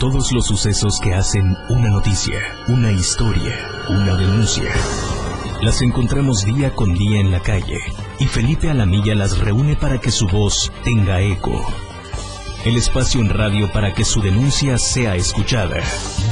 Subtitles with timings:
[0.00, 3.54] Todos los sucesos que hacen una noticia, una historia,
[3.90, 4.72] una denuncia.
[5.60, 7.76] Las encontramos día con día en la calle
[8.18, 11.66] y Felipe Alamilla las reúne para que su voz tenga eco.
[12.64, 15.82] El espacio en radio para que su denuncia sea escuchada.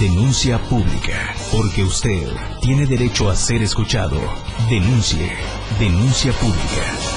[0.00, 1.34] Denuncia pública.
[1.52, 2.26] Porque usted
[2.62, 4.18] tiene derecho a ser escuchado.
[4.70, 5.30] Denuncie.
[5.78, 7.07] Denuncia pública.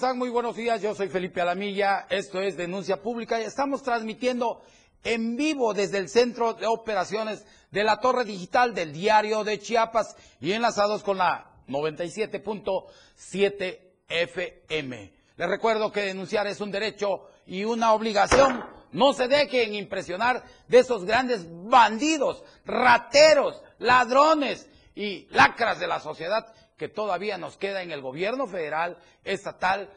[0.00, 0.80] Muy buenos días.
[0.80, 2.06] Yo soy Felipe Alamilla.
[2.08, 4.62] Esto es Denuncia Pública estamos transmitiendo
[5.04, 10.16] en vivo desde el Centro de Operaciones de la Torre Digital del Diario de Chiapas
[10.40, 15.12] y enlazados con la 97.7 FM.
[15.36, 18.64] Les recuerdo que denunciar es un derecho y una obligación.
[18.92, 26.50] No se dejen impresionar de esos grandes bandidos, rateros, ladrones y lacras de la sociedad
[26.80, 29.90] que todavía nos queda en el gobierno federal, estatal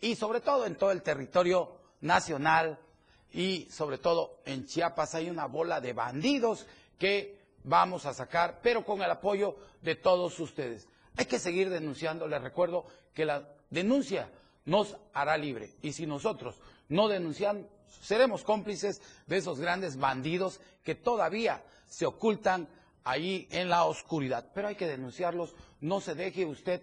[0.00, 1.72] y sobre todo en todo el territorio
[2.02, 2.78] nacional
[3.32, 6.68] y sobre todo en Chiapas hay una bola de bandidos
[7.00, 10.86] que vamos a sacar, pero con el apoyo de todos ustedes.
[11.16, 14.30] Hay que seguir denunciando, les recuerdo que la denuncia
[14.66, 17.66] nos hará libre y si nosotros no denunciamos,
[18.02, 22.68] seremos cómplices de esos grandes bandidos que todavía se ocultan
[23.02, 24.48] ahí en la oscuridad.
[24.54, 26.82] Pero hay que denunciarlos no se deje usted,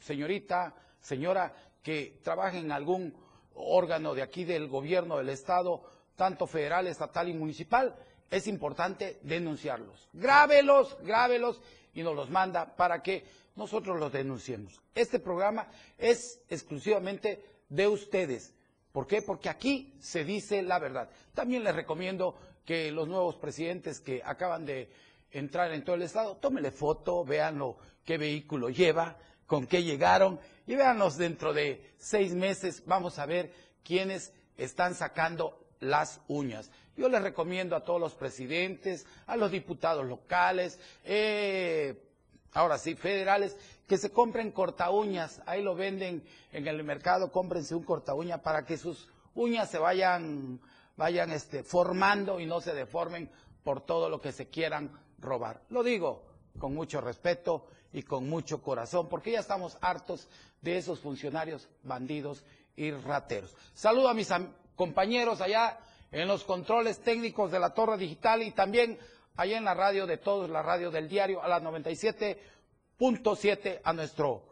[0.00, 3.14] señorita, señora, que trabaje en algún
[3.54, 5.82] órgano de aquí del gobierno del Estado,
[6.16, 7.94] tanto federal, estatal y municipal,
[8.30, 10.08] es importante denunciarlos.
[10.12, 11.60] Grábelos, grábelos
[11.94, 14.80] y nos los manda para que nosotros los denunciemos.
[14.94, 18.52] Este programa es exclusivamente de ustedes.
[18.92, 19.22] ¿Por qué?
[19.22, 21.08] Porque aquí se dice la verdad.
[21.34, 24.90] También les recomiendo que los nuevos presidentes que acaban de
[25.38, 30.74] entrar en todo el estado, tómele foto, véanlo qué vehículo lleva, con qué llegaron y
[30.74, 33.52] véanlos dentro de seis meses, vamos a ver
[33.84, 36.70] quiénes están sacando las uñas.
[36.96, 42.02] Yo les recomiendo a todos los presidentes, a los diputados locales, eh,
[42.52, 43.56] ahora sí, federales,
[43.86, 48.38] que se compren corta uñas, ahí lo venden en el mercado, cómprense un corta uña
[48.38, 50.58] para que sus uñas se vayan,
[50.96, 53.30] vayan este, formando y no se deformen
[53.62, 55.62] por todo lo que se quieran robar.
[55.70, 56.22] Lo digo
[56.58, 60.28] con mucho respeto y con mucho corazón, porque ya estamos hartos
[60.60, 62.44] de esos funcionarios bandidos
[62.76, 63.54] y rateros.
[63.74, 64.28] Saludo a mis
[64.74, 65.78] compañeros allá
[66.12, 68.98] en los controles técnicos de la Torre Digital y también
[69.36, 74.44] allá en la radio de todos, la radio del diario, a las 97.7, a nuestro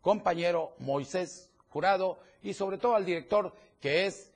[0.00, 4.32] compañero Moisés Jurado y sobre todo al director que es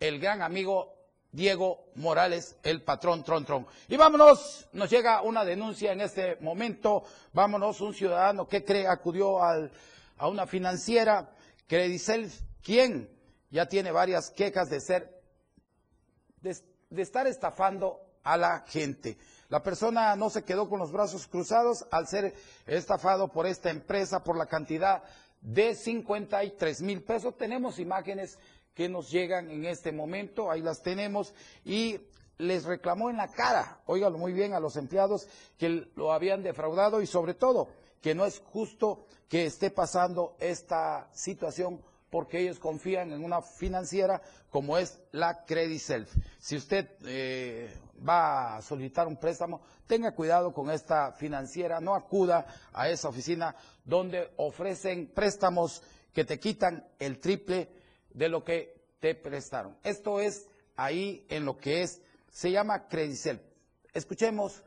[0.00, 0.94] el gran amigo
[1.38, 3.64] Diego Morales, el patrón Tron Tron.
[3.86, 9.40] Y vámonos, nos llega una denuncia en este momento, vámonos, un ciudadano que cree acudió
[9.40, 9.70] al,
[10.16, 11.30] a una financiera,
[11.68, 12.28] Credicel,
[12.60, 13.08] quien
[13.50, 15.22] ya tiene varias quejas de ser,
[16.40, 16.56] de,
[16.90, 19.16] de estar estafando a la gente.
[19.48, 22.34] La persona no se quedó con los brazos cruzados al ser
[22.66, 25.04] estafado por esta empresa por la cantidad
[25.40, 27.36] de 53 mil pesos.
[27.36, 28.40] Tenemos imágenes
[28.78, 31.34] que nos llegan en este momento, ahí las tenemos,
[31.64, 31.98] y
[32.38, 35.26] les reclamó en la cara, óigalo muy bien, a los empleados
[35.58, 41.08] que lo habían defraudado y sobre todo que no es justo que esté pasando esta
[41.12, 46.14] situación porque ellos confían en una financiera como es la Crediself.
[46.38, 47.76] Si usted eh,
[48.08, 53.56] va a solicitar un préstamo, tenga cuidado con esta financiera, no acuda a esa oficina
[53.84, 55.82] donde ofrecen préstamos
[56.14, 57.77] que te quitan el triple
[58.18, 59.76] de lo que te prestaron.
[59.84, 63.40] Esto es ahí en lo que es, se llama Credicel.
[63.94, 64.62] Escuchemos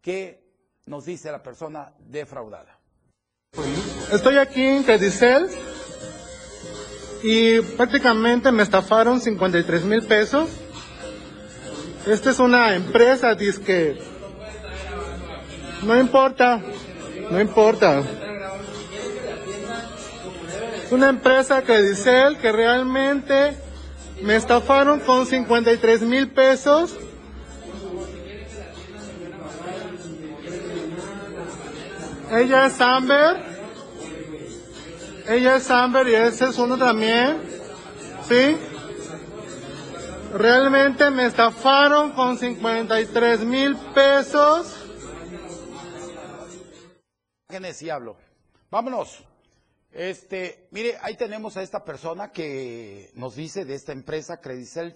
[0.00, 0.42] qué
[0.86, 2.78] nos dice la persona defraudada.
[4.10, 5.48] Estoy aquí en Credicel
[7.22, 10.48] y prácticamente me estafaron 53 mil pesos.
[12.06, 13.98] Esta es una empresa, disque.
[15.82, 16.62] No importa,
[17.30, 18.23] no importa
[20.94, 23.56] una empresa Credicel que realmente
[24.22, 26.96] me estafaron con 53 mil pesos.
[32.30, 33.36] Ella es Amber.
[35.28, 37.42] Ella es Amber y ese es uno también.
[38.28, 38.56] ¿Sí?
[40.32, 44.76] Realmente me estafaron con 53 mil pesos.
[47.48, 48.16] ¿Qué hablo?
[48.70, 49.33] Vámonos.
[49.94, 54.92] Este, mire, ahí tenemos a esta persona que nos dice de esta empresa Credicel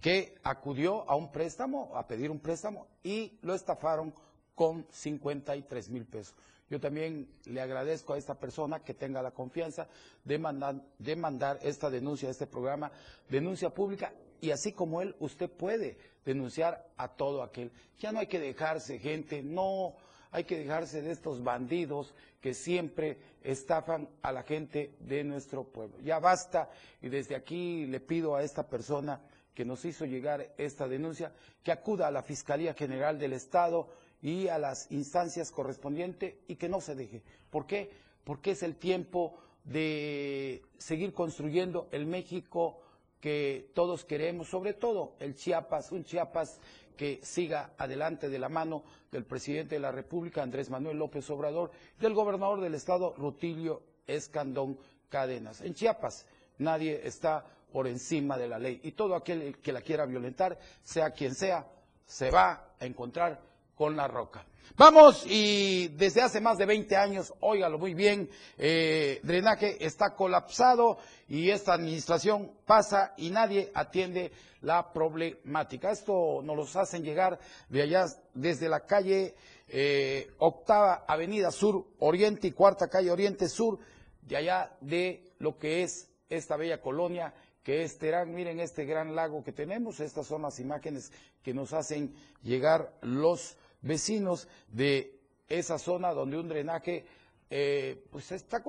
[0.00, 4.14] que acudió a un préstamo, a pedir un préstamo y lo estafaron
[4.54, 6.34] con 53 mil pesos.
[6.70, 9.86] Yo también le agradezco a esta persona que tenga la confianza
[10.24, 12.90] de mandar, de mandar esta denuncia este programa,
[13.28, 17.70] denuncia pública, y así como él, usted puede denunciar a todo aquel.
[17.98, 19.94] Ya no hay que dejarse, gente, no
[20.30, 25.98] hay que dejarse de estos bandidos que siempre estafan a la gente de nuestro pueblo.
[26.00, 26.70] Ya basta,
[27.00, 29.20] y desde aquí le pido a esta persona
[29.54, 31.32] que nos hizo llegar esta denuncia,
[31.62, 33.88] que acuda a la Fiscalía General del Estado
[34.22, 37.22] y a las instancias correspondientes y que no se deje.
[37.50, 37.90] ¿Por qué?
[38.24, 42.80] Porque es el tiempo de seguir construyendo el México
[43.20, 46.60] que todos queremos, sobre todo el Chiapas, un Chiapas
[46.98, 51.70] que siga adelante de la mano del presidente de la República, Andrés Manuel López Obrador,
[51.96, 54.76] y del gobernador del estado, Rutilio Escandón
[55.08, 55.62] Cadenas.
[55.62, 56.26] En Chiapas
[56.58, 58.80] nadie está por encima de la ley.
[58.82, 61.66] Y todo aquel que la quiera violentar, sea quien sea,
[62.04, 63.40] se va a encontrar
[63.78, 64.44] con la roca.
[64.76, 68.28] Vamos, y desde hace más de 20 años, óigalo muy bien,
[68.58, 70.98] eh, drenaje está colapsado
[71.28, 75.90] y esta administración pasa y nadie atiende la problemática.
[75.90, 77.38] Esto nos lo hacen llegar
[77.68, 79.34] de allá, desde la calle
[79.68, 83.78] eh, Octava Avenida Sur Oriente y Cuarta Calle Oriente Sur,
[84.22, 87.32] de allá de lo que es esta bella colonia
[87.62, 88.34] que es Terán.
[88.34, 93.56] Miren este gran lago que tenemos, estas son las imágenes que nos hacen llegar los
[93.80, 97.04] vecinos de esa zona donde un drenaje
[97.50, 98.62] eh, pues está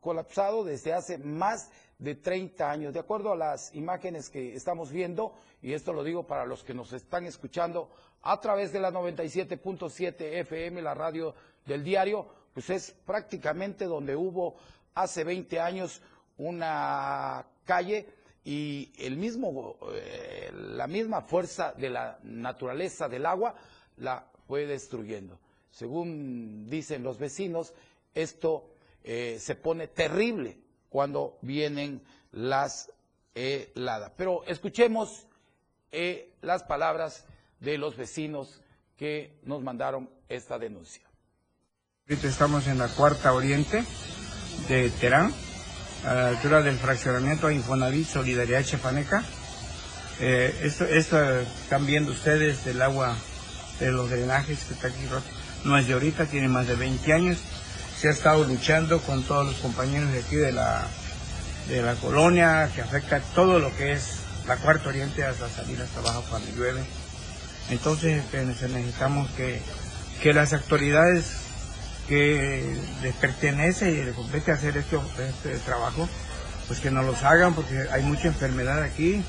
[0.00, 2.92] colapsado desde hace más de 30 años.
[2.92, 6.74] De acuerdo a las imágenes que estamos viendo, y esto lo digo para los que
[6.74, 7.90] nos están escuchando
[8.22, 14.56] a través de la 97.7 FM, la radio del diario, pues es prácticamente donde hubo
[14.94, 16.02] hace 20 años
[16.38, 18.08] una calle
[18.44, 23.54] y el mismo, eh, la misma fuerza de la naturaleza del agua
[23.96, 25.38] la fue destruyendo.
[25.70, 27.72] Según dicen los vecinos,
[28.14, 28.68] esto
[29.04, 30.58] eh, se pone terrible
[30.88, 32.02] cuando vienen
[32.32, 32.90] las
[33.34, 34.12] heladas.
[34.16, 35.26] Pero escuchemos
[35.90, 37.24] eh, las palabras
[37.60, 38.60] de los vecinos
[38.96, 41.02] que nos mandaron esta denuncia.
[42.06, 43.84] Estamos en la cuarta oriente
[44.68, 45.32] de Terán
[46.04, 49.24] a la altura del fraccionamiento Infonavit Solidaridad Chepaneca.
[50.20, 53.16] Eh, esto están viendo ustedes del agua
[53.82, 55.08] de los drenajes que está aquí.
[55.64, 57.38] No es de ahorita, tiene más de 20 años.
[57.98, 60.86] Se ha estado luchando con todos los compañeros de aquí de la,
[61.68, 66.00] de la colonia, que afecta todo lo que es la cuarta oriente hasta salir hasta
[66.00, 66.84] abajo cuando llueve.
[67.70, 69.60] Entonces este, necesitamos que,
[70.22, 71.26] que las autoridades
[72.08, 74.96] que les pertenece y les compete hacer este,
[75.28, 76.08] este trabajo,
[76.66, 79.24] pues que nos los hagan porque hay mucha enfermedad aquí,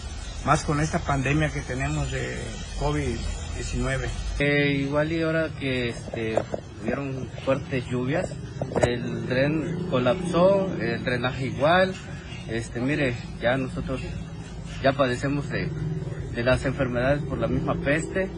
[0.45, 2.39] más con esta pandemia que tenemos de
[3.53, 4.09] COVID-19.
[4.39, 6.35] Eh, igual y ahora que este,
[6.81, 8.33] hubieron fuertes lluvias,
[8.81, 11.93] el tren colapsó, el drenaje igual,
[12.49, 14.01] este, mire, ya nosotros
[14.81, 15.69] ya padecemos de,
[16.35, 18.29] de las enfermedades por la misma peste,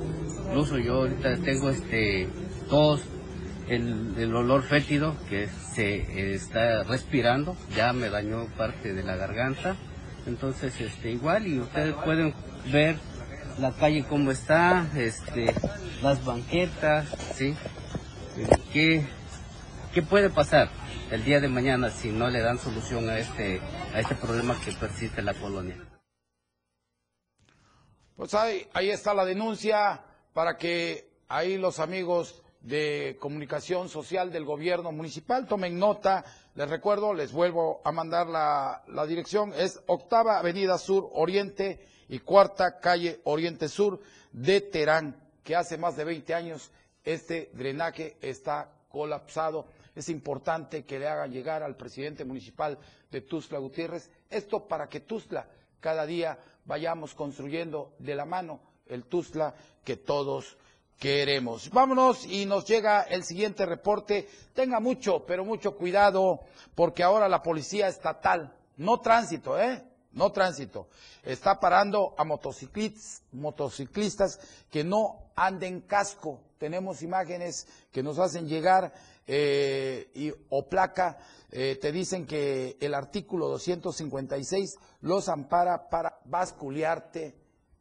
[0.47, 2.27] incluso yo ahorita tengo este
[2.69, 3.01] tos,
[3.67, 9.75] el, olor fétido que se está respirando, ya me dañó parte de la garganta.
[10.27, 12.33] Entonces, este, igual, y ustedes pueden
[12.71, 12.97] ver
[13.59, 15.53] la calle como está, este,
[16.01, 17.55] las banquetas, ¿sí?
[18.73, 19.07] ¿Qué,
[19.93, 20.69] ¿Qué puede pasar
[21.09, 23.61] el día de mañana si no le dan solución a este,
[23.93, 25.77] a este problema que persiste en la colonia?
[28.15, 34.43] Pues ahí, ahí está la denuncia para que ahí los amigos de Comunicación Social del
[34.43, 35.47] Gobierno Municipal.
[35.47, 41.09] Tomen nota, les recuerdo, les vuelvo a mandar la, la, dirección, es Octava Avenida Sur
[41.13, 43.99] Oriente y Cuarta Calle Oriente Sur
[44.31, 46.71] de Terán, que hace más de 20 años
[47.03, 49.65] este drenaje está colapsado.
[49.95, 52.77] Es importante que le hagan llegar al presidente municipal
[53.11, 55.47] de Tuzla Gutiérrez esto para que Tuzla
[55.79, 60.57] cada día vayamos construyendo de la mano el Tuzla que todos
[60.99, 61.69] queremos.
[61.69, 64.27] Vámonos y nos llega el siguiente reporte.
[64.53, 66.41] Tenga mucho, pero mucho cuidado,
[66.73, 69.83] porque ahora la policía estatal, no tránsito, ¿eh?
[70.15, 70.87] No tránsito,
[71.23, 74.39] está parando a motociclistas, motociclistas
[74.71, 76.39] que no anden casco.
[76.57, 78.93] Tenemos imágenes que nos hacen llegar
[79.27, 81.17] eh, y, o placa.
[81.51, 87.35] Eh, te dicen que el artículo 256 los ampara para basculearte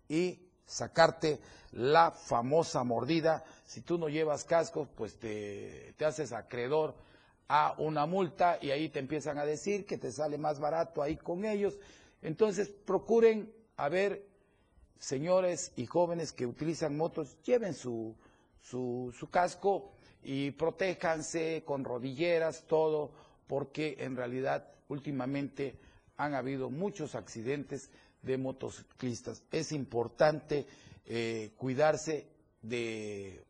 [0.09, 1.39] y sacarte
[1.71, 3.45] la famosa mordida.
[3.65, 6.97] Si tú no llevas casco, pues te, te, haces acreedor
[7.47, 11.17] a una multa y ahí te empiezan a decir que te sale más barato ahí
[11.17, 11.79] con ellos.
[12.25, 14.27] Entonces procuren a ver
[14.99, 18.17] señores y jóvenes que utilizan motos, lleven su,
[18.63, 23.11] su, casco y protéjanse con rodilleras, todo,
[23.47, 25.79] porque en realidad últimamente
[26.17, 27.91] han habido muchos accidentes
[28.23, 29.43] de motociclistas.
[29.53, 30.67] Es importante
[31.05, 32.27] eh, cuidarse
[32.63, 33.45] de,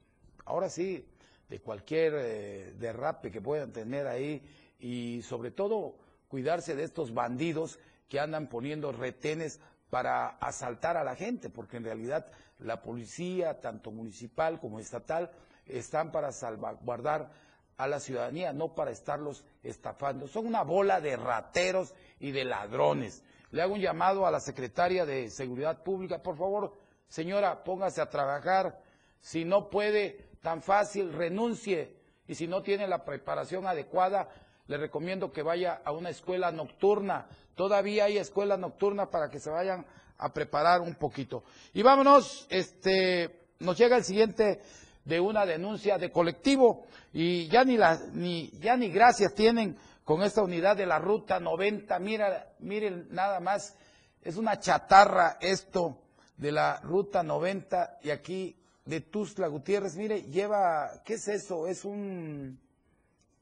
[0.47, 1.07] ahora sí,
[1.49, 4.43] de cualquier eh, derrape que puedan tener ahí
[4.81, 5.95] y sobre todo
[6.27, 11.85] cuidarse de estos bandidos que andan poniendo retenes para asaltar a la gente, porque en
[11.85, 12.27] realidad
[12.59, 15.31] la policía, tanto municipal como estatal,
[15.67, 17.31] están para salvaguardar
[17.77, 20.29] a la ciudadanía, no para estarlos estafando.
[20.29, 23.25] Son una bola de rateros y de ladrones.
[23.51, 26.77] Le hago un llamado a la secretaria de Seguridad Pública, por favor,
[27.09, 28.81] señora, póngase a trabajar.
[29.21, 31.97] Si no puede tan fácil, renuncie.
[32.27, 34.29] Y si no tiene la preparación adecuada,
[34.67, 37.27] le recomiendo que vaya a una escuela nocturna.
[37.55, 39.85] Todavía hay escuela nocturna para que se vayan
[40.19, 41.45] a preparar un poquito.
[41.73, 44.61] Y vámonos, este, nos llega el siguiente
[45.05, 47.77] de una denuncia de colectivo y ya ni
[48.13, 51.99] ni, ya ni gracias tienen con esta unidad de la ruta 90.
[51.99, 53.77] Mira, miren nada más,
[54.23, 55.99] es una chatarra esto
[56.37, 61.67] de la ruta 90 y aquí de Tuzla Gutiérrez, mire, lleva, ¿qué es eso?
[61.67, 62.59] Es un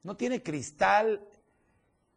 [0.03, 1.21] no tiene cristal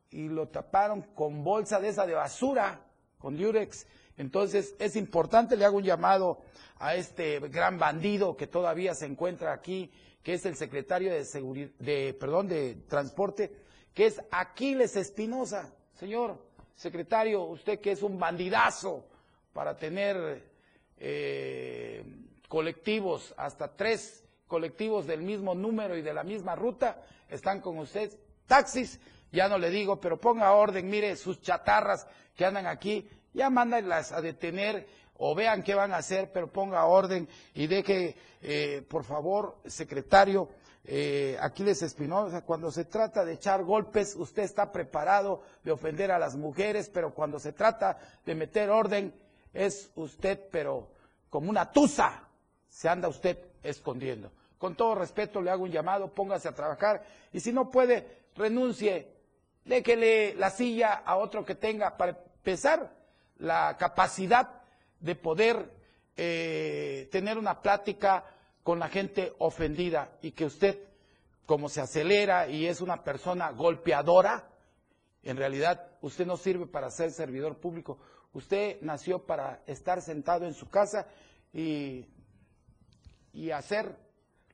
[0.10, 2.82] y lo taparon con bolsa de esa de basura,
[3.18, 3.88] con Durex.
[4.18, 6.42] Entonces es importante, le hago un llamado
[6.78, 9.92] a este gran bandido que todavía se encuentra aquí,
[10.24, 13.52] que es el secretario de de, perdón, de transporte,
[13.94, 15.74] que es Aquiles Espinosa.
[15.96, 16.38] Señor
[16.76, 19.06] secretario, usted que es un bandidazo
[19.54, 20.44] para tener
[20.98, 22.04] eh,
[22.48, 28.12] colectivos, hasta tres colectivos del mismo número y de la misma ruta, están con usted.
[28.48, 29.00] Taxis,
[29.32, 34.12] ya no le digo, pero ponga orden, mire sus chatarras que andan aquí, ya mándalas
[34.12, 39.04] a detener o vean qué van a hacer, pero ponga orden y deje, eh, por
[39.04, 40.50] favor, secretario,
[40.84, 46.20] eh, Aquiles Espinosa, cuando se trata de echar golpes, usted está preparado de ofender a
[46.20, 49.14] las mujeres, pero cuando se trata de meter orden,
[49.54, 50.90] es usted, pero
[51.30, 52.28] como una tusa,
[52.70, 54.32] se anda usted escondiendo.
[54.58, 59.08] Con todo respeto le hago un llamado, póngase a trabajar y si no puede, renuncie,
[59.66, 62.92] déjele la silla a otro que tenga para empezar
[63.38, 64.62] la capacidad
[65.00, 65.72] de poder
[66.16, 68.24] eh, tener una plática
[68.64, 70.80] con la gente ofendida y que usted,
[71.46, 74.48] como se acelera y es una persona golpeadora,
[75.24, 77.98] en realidad usted no sirve para ser servidor público.
[78.34, 81.08] Usted nació para estar sentado en su casa
[81.54, 82.06] y
[83.36, 83.96] y hacer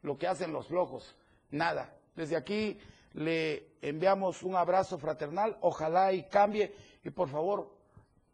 [0.01, 1.15] lo que hacen los flojos,
[1.49, 1.93] nada.
[2.15, 2.79] Desde aquí
[3.13, 6.75] le enviamos un abrazo fraternal, ojalá y cambie.
[7.03, 7.69] Y por favor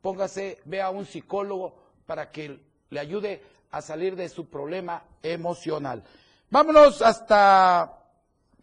[0.02, 2.60] póngase, vea a un psicólogo para que
[2.90, 6.04] le ayude a salir de su problema emocional.
[6.50, 8.04] Vámonos hasta,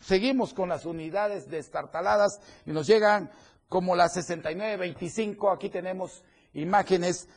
[0.00, 2.40] seguimos con las unidades destartaladas.
[2.64, 3.30] Y nos llegan
[3.68, 6.22] como las 6925, aquí tenemos
[6.54, 7.28] imágenes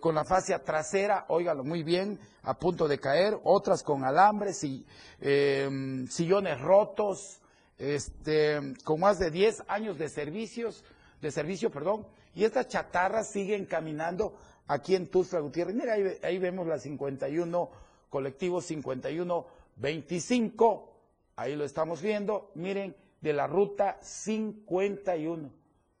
[0.00, 4.84] con la fascia trasera, óigalo muy bien, a punto de caer, otras con alambres y
[5.20, 7.40] em, sillones rotos,
[7.78, 10.82] este, con más de 10 años de servicios,
[11.20, 14.34] de servicio, perdón, y estas chatarras siguen caminando
[14.66, 15.76] aquí en Tuzla Gutiérrez.
[15.76, 17.70] Mira, ahí, ahí vemos la 51,
[18.08, 20.92] colectivo 5125,
[21.36, 25.52] ahí lo estamos viendo, miren, de la ruta 51,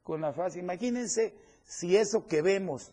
[0.02, 2.90] con la fascia, imagínense si eso que vemos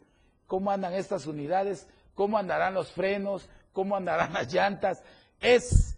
[0.47, 5.03] cómo andan estas unidades, cómo andarán los frenos, cómo andarán las llantas.
[5.39, 5.97] Es,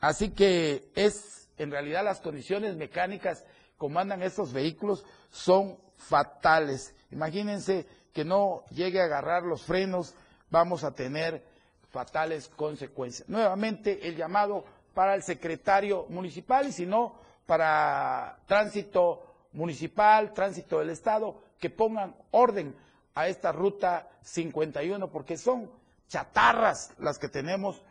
[0.00, 3.44] así que es, en realidad las condiciones mecánicas
[3.78, 6.94] como andan estos vehículos son fatales.
[7.10, 10.14] Imagínense que no llegue a agarrar los frenos,
[10.50, 11.44] vamos a tener
[11.90, 13.28] fatales consecuencias.
[13.28, 20.90] Nuevamente el llamado para el secretario municipal y si no, para tránsito municipal, tránsito del
[20.90, 22.74] Estado, que pongan orden
[23.14, 25.70] a esta ruta 51, porque son
[26.08, 27.82] chatarras las que tenemos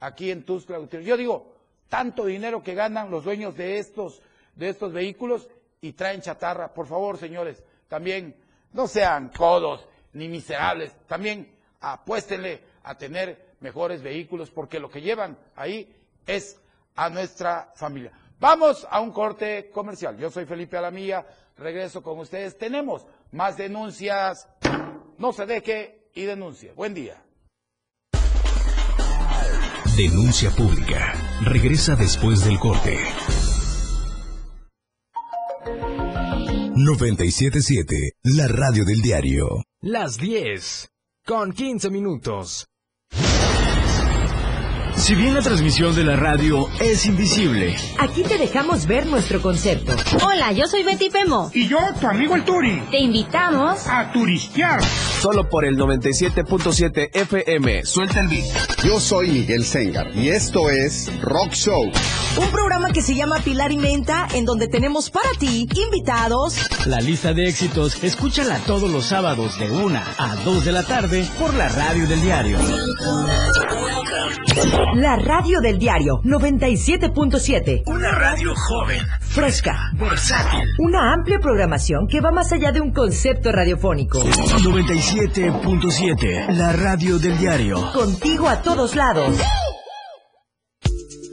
[0.00, 1.54] aquí en Tuxtla Yo digo,
[1.88, 4.22] tanto dinero que ganan los dueños de estos,
[4.54, 5.48] de estos vehículos
[5.80, 6.72] y traen chatarra.
[6.72, 8.36] Por favor, señores, también
[8.72, 15.38] no sean codos ni miserables, también apuéstenle a tener mejores vehículos, porque lo que llevan
[15.56, 15.94] ahí
[16.26, 16.58] es
[16.96, 18.12] a nuestra familia.
[18.38, 20.16] Vamos a un corte comercial.
[20.16, 21.26] Yo soy Felipe Alamilla,
[21.58, 22.56] regreso con ustedes.
[22.56, 24.48] Tenemos más denuncias.
[25.20, 26.72] No se deje y denuncie.
[26.72, 27.22] Buen día.
[29.94, 31.12] Denuncia pública.
[31.44, 32.96] Regresa después del corte.
[36.74, 39.62] 977, la radio del diario.
[39.82, 40.88] Las 10
[41.26, 42.66] con 15 minutos.
[44.96, 49.92] Si bien la transmisión de la radio es invisible, Aquí te dejamos ver nuestro concepto.
[50.24, 51.50] Hola, yo soy Betty Pemo.
[51.54, 52.80] Y yo, tu amigo el Turi.
[52.90, 54.82] Te invitamos A turistear.
[54.82, 57.84] Solo por el 97.7 FM.
[57.84, 58.44] Suelta el beat.
[58.84, 61.90] Yo soy Miguel Sengar y esto es Rock Show.
[62.40, 66.56] Un programa que se llama Pilar y Menta, en donde tenemos para ti invitados,
[66.86, 71.28] la lista de éxitos, escúchala todos los sábados de 1 a 2 de la tarde
[71.38, 72.58] por la radio del diario.
[74.94, 77.82] la radio del diario 97.7.
[77.86, 79.90] Una radio joven, Fresca.
[79.98, 80.62] versátil.
[80.78, 84.24] Una amplia programación que va más allá de un concepto radiofónico.
[84.24, 87.92] 97.7, la radio del diario.
[87.92, 89.36] Contigo a todos lados.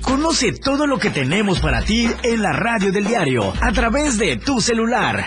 [0.00, 4.36] Conoce todo lo que tenemos para ti en la radio del diario a través de
[4.36, 5.26] tu celular.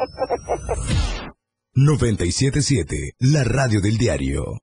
[1.73, 4.59] 977, la radio del diario.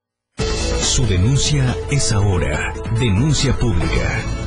[0.82, 2.74] Su denuncia es ahora.
[3.00, 4.37] Denuncia pública.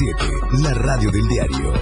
[0.00, 1.72] La radio del diario.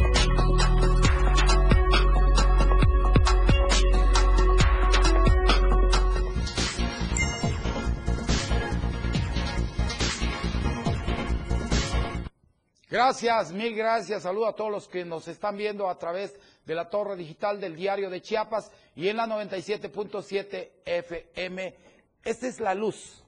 [12.89, 14.23] Gracias, mil gracias.
[14.23, 17.77] Saludo a todos los que nos están viendo a través de la torre digital del
[17.77, 21.75] diario de Chiapas y en la 97.7 FM.
[22.25, 23.23] Esta es la luz,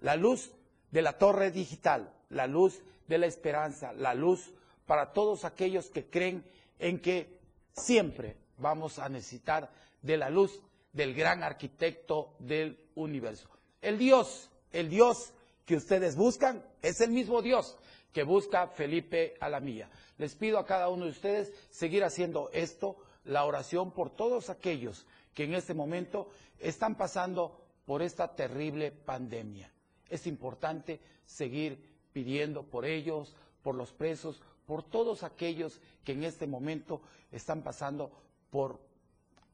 [0.00, 0.52] la luz
[0.90, 4.52] de la torre digital, la luz de la esperanza, la luz
[4.86, 6.44] para todos aquellos que creen
[6.78, 7.38] en que
[7.72, 9.70] siempre vamos a necesitar
[10.02, 10.62] de la luz
[10.92, 13.48] del gran arquitecto del universo.
[13.82, 15.32] El Dios, el Dios
[15.64, 17.76] que ustedes buscan es el mismo Dios
[18.12, 19.90] que busca Felipe Alamilla.
[20.18, 25.06] Les pido a cada uno de ustedes seguir haciendo esto, la oración por todos aquellos
[25.34, 26.28] que en este momento
[26.60, 29.70] están pasando por esta terrible pandemia.
[30.08, 36.46] Es importante seguir pidiendo por ellos, por los presos, por todos aquellos que en este
[36.46, 38.10] momento están pasando
[38.50, 38.80] por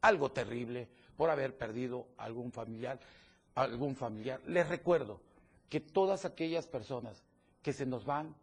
[0.03, 3.01] algo terrible, por haber perdido algún familiar,
[3.55, 4.41] algún familiar.
[4.47, 5.21] Les recuerdo
[5.71, 7.25] que todas aquellas personas
[7.63, 8.35] que se nos van,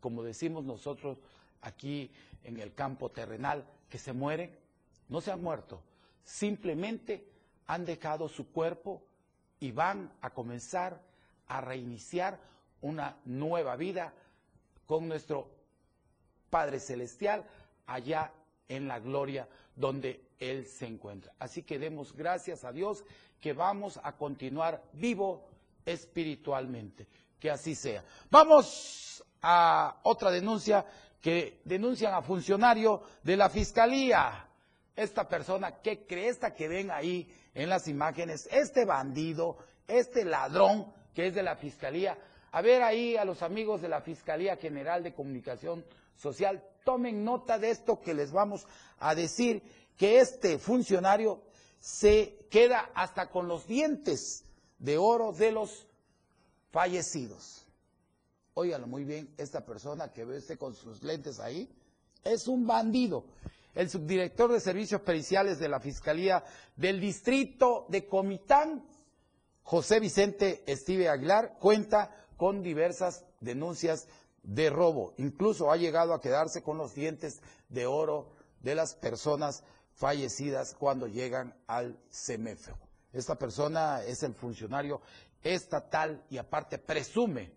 [0.00, 1.18] como decimos nosotros
[1.62, 2.10] aquí
[2.44, 4.54] en el campo terrenal, que se mueren,
[5.08, 5.82] no se han muerto,
[6.22, 7.26] simplemente
[7.66, 9.02] han dejado su cuerpo
[9.58, 11.00] y van a comenzar
[11.46, 12.38] a reiniciar
[12.80, 14.12] una nueva vida
[14.86, 15.48] con nuestro
[16.50, 17.44] Padre Celestial
[17.86, 18.32] allá
[18.68, 21.32] en la gloria donde Él se encuentra.
[21.38, 23.04] Así que demos gracias a Dios
[23.40, 25.48] que vamos a continuar vivo
[25.84, 27.06] espiritualmente.
[27.38, 28.04] Que así sea.
[28.30, 30.84] Vamos a otra denuncia
[31.20, 34.46] que denuncian a funcionario de la Fiscalía.
[34.96, 40.92] Esta persona que cree, esta que ven ahí en las imágenes, este bandido, este ladrón
[41.14, 42.18] que es de la Fiscalía,
[42.50, 45.84] a ver ahí a los amigos de la Fiscalía General de Comunicación
[46.16, 48.66] Social, tomen nota de esto que les vamos
[48.98, 49.62] a decir,
[49.96, 51.42] que este funcionario
[51.80, 54.44] se queda hasta con los dientes
[54.78, 55.86] de oro de los
[56.70, 57.66] fallecidos.
[58.54, 61.68] óigalo muy bien, esta persona que ve usted con sus lentes ahí,
[62.24, 63.24] es un bandido.
[63.74, 66.42] El subdirector de Servicios Periciales de la Fiscalía
[66.74, 68.84] del Distrito de Comitán,
[69.62, 74.08] José Vicente Estive Aguilar, cuenta con diversas denuncias
[74.42, 75.12] de robo.
[75.18, 81.08] Incluso ha llegado a quedarse con los dientes de oro de las personas fallecidas cuando
[81.08, 82.78] llegan al CEMEFO.
[83.12, 85.02] Esta persona es el funcionario
[85.42, 87.52] estatal y aparte presume,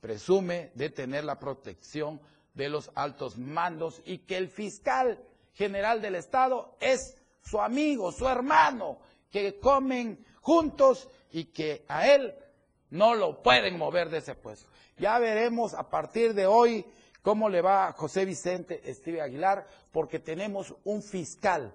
[0.00, 2.20] presume de tener la protección
[2.54, 5.22] de los altos mandos y que el fiscal
[5.54, 8.98] general del Estado es su amigo, su hermano,
[9.30, 12.34] que comen juntos y que a él
[12.90, 14.68] no lo pueden mover de ese puesto.
[14.98, 16.86] Ya veremos a partir de hoy
[17.22, 21.74] cómo le va a José Vicente Estive Aguilar, porque tenemos un fiscal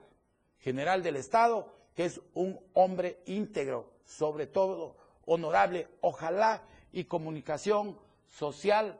[0.59, 4.95] general del Estado que es un hombre íntegro, sobre todo
[5.25, 5.87] honorable.
[6.01, 7.97] Ojalá y comunicación
[8.29, 8.99] social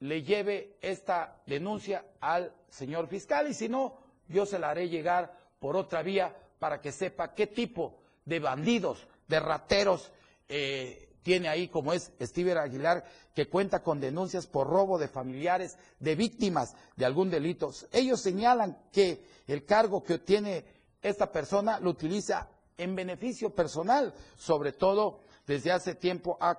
[0.00, 3.96] le lleve esta denuncia al señor fiscal y si no,
[4.28, 9.06] yo se la haré llegar por otra vía para que sepa qué tipo de bandidos,
[9.28, 10.10] de rateros
[10.48, 13.04] eh, tiene ahí, como es Steven Aguilar,
[13.34, 17.72] que cuenta con denuncias por robo de familiares de víctimas de algún delito.
[17.92, 20.64] Ellos señalan que el cargo que obtiene
[21.00, 26.58] esta persona lo utiliza en beneficio personal, sobre todo desde hace tiempo ha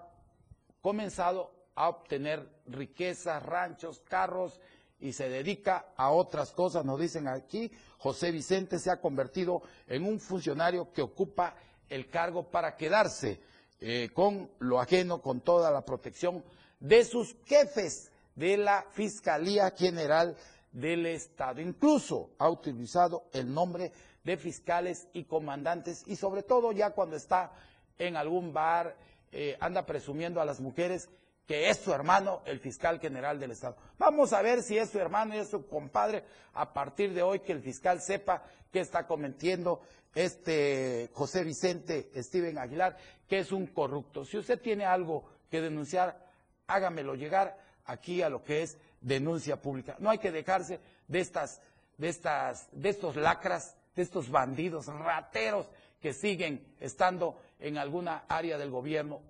[0.81, 4.59] comenzado a obtener riquezas, ranchos, carros
[4.99, 10.05] y se dedica a otras cosas, nos dicen aquí, José Vicente se ha convertido en
[10.05, 11.55] un funcionario que ocupa
[11.89, 13.41] el cargo para quedarse
[13.85, 16.41] eh, con lo ajeno, con toda la protección
[16.79, 20.37] de sus jefes de la Fiscalía General
[20.71, 21.59] del Estado.
[21.59, 23.91] Incluso ha utilizado el nombre
[24.23, 27.51] de fiscales y comandantes y sobre todo ya cuando está
[27.97, 28.95] en algún bar,
[29.33, 31.09] eh, anda presumiendo a las mujeres
[31.45, 33.75] que es su hermano, el fiscal general del Estado.
[33.97, 37.41] Vamos a ver si es su hermano y es su compadre a partir de hoy
[37.41, 39.81] que el fiscal sepa que está cometiendo
[40.15, 42.97] este José Vicente Steven Aguilar,
[43.27, 44.25] que es un corrupto.
[44.25, 46.29] Si usted tiene algo que denunciar,
[46.67, 49.95] hágamelo llegar aquí a lo que es denuncia pública.
[49.99, 51.61] No hay que dejarse de estas,
[51.97, 55.67] de estas, de estos lacras, de estos bandidos, rateros
[56.01, 59.21] que siguen estando en alguna área del gobierno.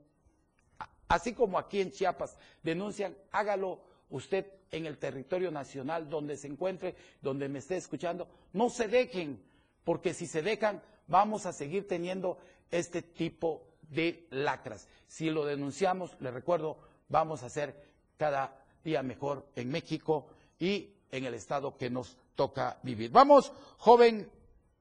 [1.08, 6.96] Así como aquí en Chiapas denuncian, hágalo usted en el territorio nacional donde se encuentre,
[7.22, 8.28] donde me esté escuchando.
[8.54, 9.40] No se dejen,
[9.84, 12.38] porque si se dejan, vamos a seguir teniendo
[12.72, 14.88] este tipo de lacras.
[15.08, 16.78] Si lo denunciamos, le recuerdo,
[17.10, 17.76] vamos a ser
[18.18, 20.28] cada día mejor en México
[20.60, 23.12] y en el estado que nos toca vivir.
[23.12, 24.30] Vamos, joven,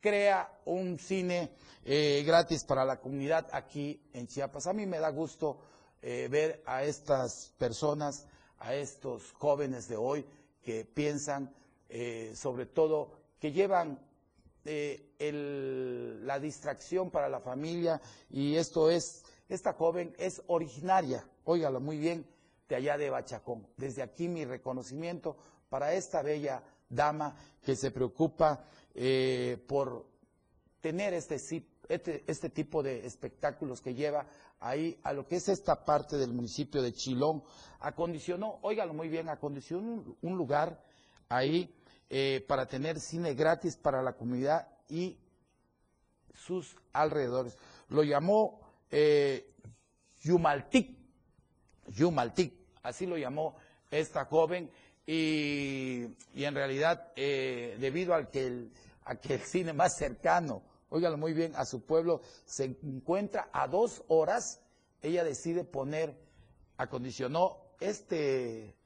[0.00, 1.50] crea un cine
[1.84, 4.66] eh, gratis para la comunidad aquí en Chiapas.
[4.66, 5.58] A mí me da gusto
[6.00, 8.26] eh, ver a estas personas,
[8.58, 10.26] a estos jóvenes de hoy
[10.62, 11.54] que piensan,
[11.88, 13.98] eh, sobre todo, que llevan
[14.64, 22.26] la distracción para la familia y esto es, esta joven es originaria, óigalo muy bien,
[22.68, 23.66] de allá de Bachacón.
[23.76, 25.36] Desde aquí mi reconocimiento
[25.68, 30.06] para esta bella dama que se preocupa eh, por
[30.80, 31.36] tener este,
[31.88, 34.26] este, este, tipo de espectáculos que lleva
[34.60, 37.42] ahí a lo que es esta parte del municipio de Chilón.
[37.80, 40.84] Acondicionó, óigalo muy bien, acondicionó un, lugar
[41.28, 41.74] ahí
[42.14, 45.16] eh, para tener cine gratis para la comunidad y
[46.34, 47.56] sus alrededores.
[47.88, 49.50] Lo llamó eh,
[50.20, 50.94] Yumaltic,
[51.88, 53.56] Yumaltic, así lo llamó
[53.90, 54.70] esta joven
[55.06, 56.02] y,
[56.34, 58.72] en realidad eh, debido al que el,
[59.06, 63.66] a que el cine más cercano, óigalo muy bien, a su pueblo se encuentra a
[63.68, 64.60] dos horas,
[65.00, 66.14] ella decide poner,
[66.76, 68.76] acondicionó este,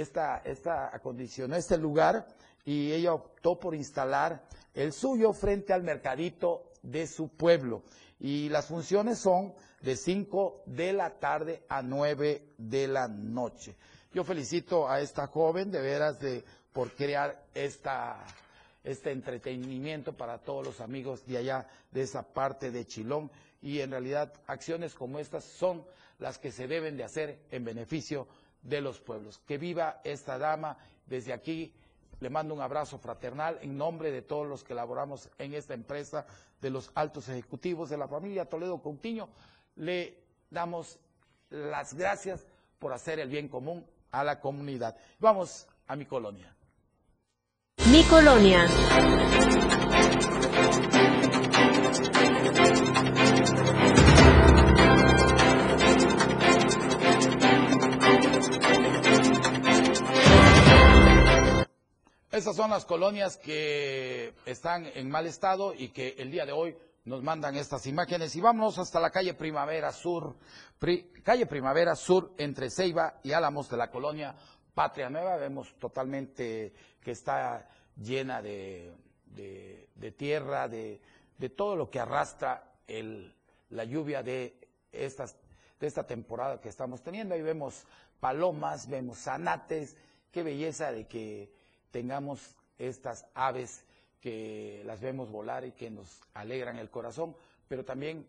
[0.00, 2.26] esta, esta, acondicionó este lugar
[2.64, 4.42] y ella optó por instalar
[4.74, 7.82] el suyo frente al mercadito de su pueblo.
[8.18, 13.76] Y las funciones son de 5 de la tarde a 9 de la noche.
[14.12, 18.24] Yo felicito a esta joven de veras de, por crear esta,
[18.82, 23.30] este entretenimiento para todos los amigos de allá, de esa parte de Chilón.
[23.60, 25.84] Y en realidad acciones como estas son
[26.18, 28.45] las que se deben de hacer en beneficio de
[28.80, 29.40] los pueblos.
[29.46, 30.76] Que viva esta dama.
[31.06, 31.72] Desde aquí
[32.20, 36.26] le mando un abrazo fraternal en nombre de todos los que laboramos en esta empresa,
[36.60, 39.28] de los altos ejecutivos de la familia Toledo Coutinho.
[39.76, 40.18] Le
[40.50, 40.98] damos
[41.50, 42.46] las gracias
[42.78, 44.96] por hacer el bien común a la comunidad.
[45.18, 46.54] Vamos a mi colonia.
[47.90, 48.66] Mi colonia.
[62.36, 66.76] Esas son las colonias que están en mal estado y que el día de hoy
[67.06, 68.36] nos mandan estas imágenes.
[68.36, 70.36] Y vámonos hasta la calle Primavera Sur,
[71.24, 74.36] calle Primavera Sur entre Ceiba y Álamos de la colonia
[74.74, 75.38] Patria Nueva.
[75.38, 78.92] Vemos totalmente que está llena de,
[80.18, 81.00] tierra, de,
[81.56, 82.70] todo lo que arrastra
[83.70, 87.34] la lluvia de, de esta temporada que estamos teniendo.
[87.34, 87.86] Ahí vemos
[88.20, 89.96] palomas, vemos zanates.
[90.30, 91.55] Qué belleza de que
[91.96, 93.82] tengamos estas aves
[94.20, 97.34] que las vemos volar y que nos alegran el corazón,
[97.68, 98.26] pero también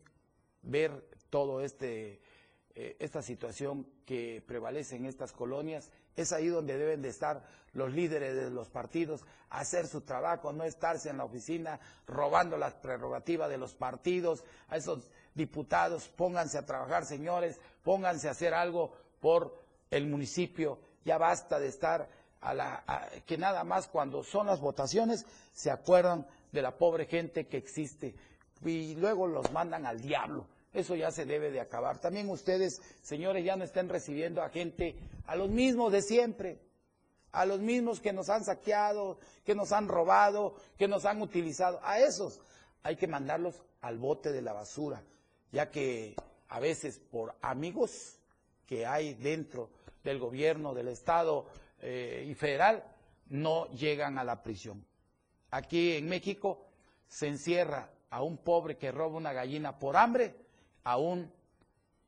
[0.62, 2.22] ver todo este
[2.76, 7.92] eh, esta situación que prevalece en estas colonias, es ahí donde deben de estar los
[7.92, 13.50] líderes de los partidos, hacer su trabajo, no estarse en la oficina robando las prerrogativas
[13.50, 19.62] de los partidos, a esos diputados, pónganse a trabajar, señores, pónganse a hacer algo por
[19.92, 22.08] el municipio, ya basta de estar
[22.42, 27.48] a la, que nada más cuando son las votaciones se acuerdan de la pobre gente
[27.48, 28.16] que existe
[28.66, 30.48] y luego los mandan al diablo.
[30.74, 32.00] Eso ya se debe de acabar.
[32.00, 34.96] También ustedes, señores, ya no estén recibiendo a gente,
[35.26, 36.60] a los mismos de siempre,
[37.32, 41.80] a los mismos que nos han saqueado, que nos han robado, que nos han utilizado.
[41.84, 42.42] A esos
[42.84, 45.04] hay que mandarlos al bote de la basura,
[45.52, 46.16] ya que
[46.50, 48.20] a veces por amigos
[48.66, 49.70] que hay dentro
[50.04, 51.48] del gobierno, del Estado,
[51.82, 52.84] eh, y federal
[53.30, 54.86] no llegan a la prisión.
[55.52, 56.66] Aquí en México
[57.08, 60.36] se encierra a un pobre que roba una gallina por hambre,
[60.84, 61.32] a un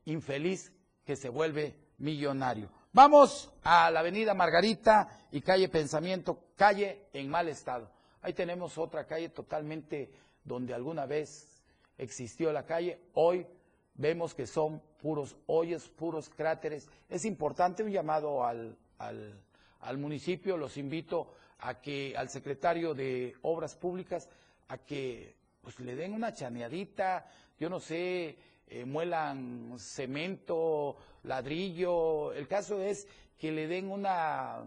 [0.04, 0.72] infeliz
[1.04, 2.70] que se vuelve millonario.
[2.92, 7.90] Vamos a la avenida Margarita y calle Pensamiento, calle en mal estado.
[8.22, 10.10] Ahí tenemos otra calle totalmente
[10.44, 11.62] donde alguna vez
[11.96, 13.00] existió la calle.
[13.14, 13.46] Hoy
[13.94, 16.88] vemos que son puros hoyos, puros cráteres.
[17.08, 19.40] Es importante un llamado al, al
[19.80, 24.28] al municipio, los invito a que al secretario de Obras Públicas
[24.68, 27.26] a que pues le den una chaneadita,
[27.58, 33.06] yo no sé, eh, muelan cemento, ladrillo, el caso es
[33.38, 34.64] que le den una,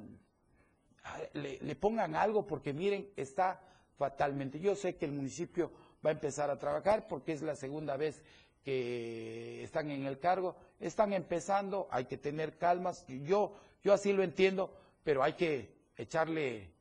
[1.34, 3.62] le, le pongan algo porque miren, está
[3.97, 4.60] fatalmente.
[4.60, 5.71] Yo sé que el municipio
[6.06, 8.21] va a empezar a trabajar porque es la segunda vez
[8.63, 14.23] que están en el cargo, están empezando, hay que tener calmas, yo, yo así lo
[14.23, 14.73] entiendo,
[15.04, 16.72] pero hay que echarle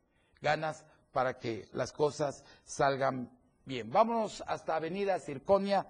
[0.41, 3.31] ganas para que las cosas salgan
[3.65, 3.91] bien.
[3.91, 5.87] Vámonos hasta Avenida Circonia,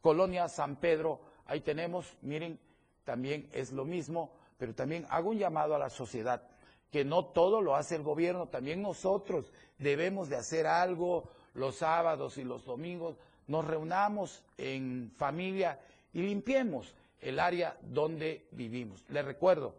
[0.00, 1.20] Colonia San Pedro.
[1.46, 2.58] Ahí tenemos, miren,
[3.04, 6.42] también es lo mismo, pero también hago un llamado a la sociedad,
[6.90, 12.38] que no todo lo hace el gobierno, también nosotros debemos de hacer algo los sábados
[12.38, 13.16] y los domingos,
[13.46, 15.78] nos reunamos en familia
[16.12, 19.04] y limpiemos el área donde vivimos.
[19.08, 19.74] Les recuerdo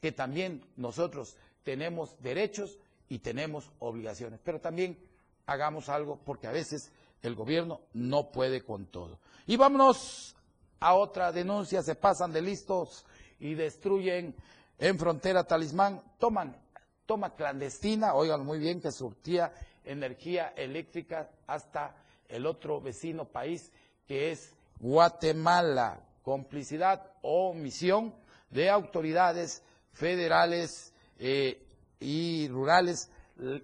[0.00, 1.36] que también nosotros
[1.68, 2.78] tenemos derechos
[3.10, 4.98] y tenemos obligaciones, pero también
[5.44, 9.18] hagamos algo porque a veces el gobierno no puede con todo.
[9.46, 10.34] Y vámonos
[10.80, 13.04] a otra denuncia, se pasan de listos
[13.38, 14.34] y destruyen
[14.78, 16.56] en frontera talismán, toman
[17.04, 19.52] toma clandestina, oigan muy bien que surtía
[19.84, 21.94] energía eléctrica hasta
[22.30, 23.70] el otro vecino país
[24.06, 28.14] que es Guatemala, complicidad o omisión
[28.48, 31.66] de autoridades federales eh,
[32.00, 33.10] y rurales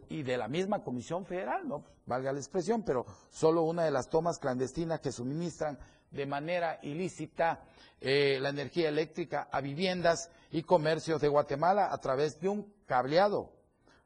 [0.09, 4.09] y de la misma Comisión Federal, no valga la expresión, pero solo una de las
[4.09, 5.79] tomas clandestinas que suministran
[6.11, 7.65] de manera ilícita
[8.01, 13.53] eh, la energía eléctrica a viviendas y comercios de Guatemala a través de un cableado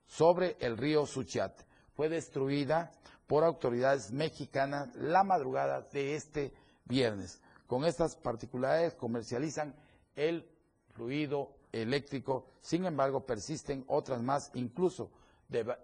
[0.07, 1.65] sobre el río Suchiate.
[1.95, 2.93] Fue destruida
[3.27, 7.43] por autoridades mexicanas la madrugada de este viernes.
[7.67, 9.75] Con estas particularidades comercializan
[10.17, 10.49] el
[10.95, 15.11] fluido eléctrico, sin embargo persisten otras más, incluso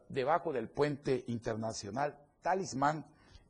[0.08, 2.18] debajo del puente internacional.
[2.42, 3.04] Talismán,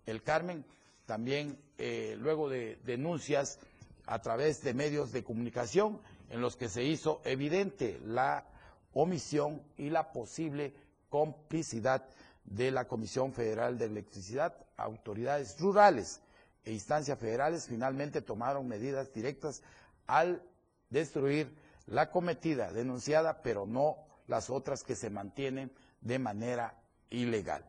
[0.07, 0.65] el Carmen,
[1.07, 3.59] también eh, luego de denuncias
[4.07, 8.47] a través de medios de comunicación en los que se hizo evidente la
[8.93, 10.75] omisión y la posible
[11.09, 12.07] complicidad
[12.45, 16.21] de la Comisión Federal de Electricidad, autoridades rurales
[16.65, 19.63] e instancias federales finalmente tomaron medidas directas
[20.07, 20.43] al
[20.91, 21.55] destruir
[21.87, 27.65] la cometida, denunciada, pero no las otras que se mantienen de manera ilegal.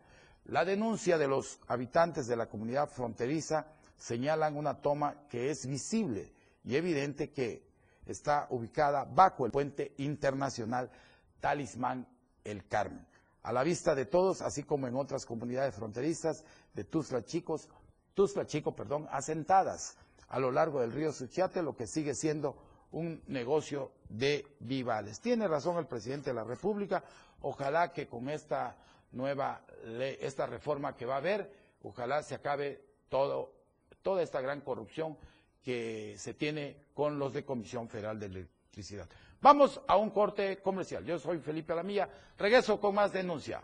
[0.45, 6.31] La denuncia de los habitantes de la comunidad fronteriza señalan una toma que es visible
[6.63, 7.65] y evidente que
[8.05, 10.91] está ubicada bajo el puente internacional
[11.39, 12.07] Talismán
[12.43, 13.05] El Carmen.
[13.43, 17.69] A la vista de todos, así como en otras comunidades fronterizas de Tuzla Chicos,
[18.13, 19.97] Tuzla Chico, perdón, asentadas
[20.27, 22.55] a lo largo del río Suchiate, lo que sigue siendo
[22.95, 25.19] un negocio de vivales.
[25.19, 27.03] Tiene razón el presidente de la República,
[27.41, 28.77] ojalá que con esta
[29.11, 31.51] nueva ley, esta reforma que va a haber,
[31.83, 33.53] ojalá se acabe todo,
[34.01, 35.17] toda esta gran corrupción
[35.61, 39.09] que se tiene con los de Comisión Federal de Electricidad.
[39.41, 41.03] Vamos a un corte comercial.
[41.03, 42.09] Yo soy Felipe Alamilla.
[42.37, 43.61] Regreso con más denuncia.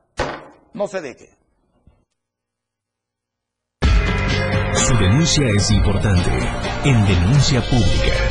[0.73, 1.29] No se deje.
[4.73, 6.29] Su denuncia es importante.
[6.83, 8.30] En denuncia pública.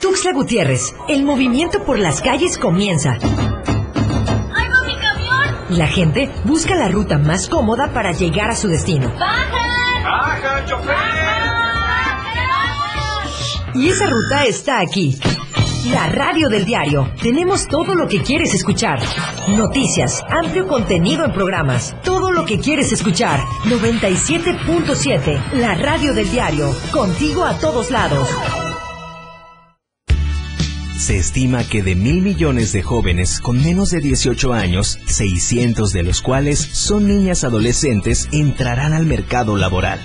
[0.00, 3.18] Tuxtla Gutiérrez, el movimiento por las calles comienza.
[3.20, 5.56] ¡Ay, va mi camión!
[5.70, 9.12] La gente busca la ruta más cómoda para llegar a su destino.
[9.18, 10.04] ¡Bajan!
[10.04, 11.38] ¡Baja, chofer!
[13.74, 15.18] Y esa ruta está aquí.
[15.92, 17.12] La radio del diario.
[17.20, 19.00] Tenemos todo lo que quieres escuchar.
[19.48, 21.94] Noticias, amplio contenido en programas.
[22.02, 23.40] Todo lo que quieres escuchar.
[23.64, 25.52] 97.7.
[25.54, 26.74] La radio del diario.
[26.92, 28.28] Contigo a todos lados.
[30.98, 36.02] Se estima que de mil millones de jóvenes con menos de 18 años, 600 de
[36.02, 40.00] los cuales son niñas adolescentes, entrarán al mercado laboral.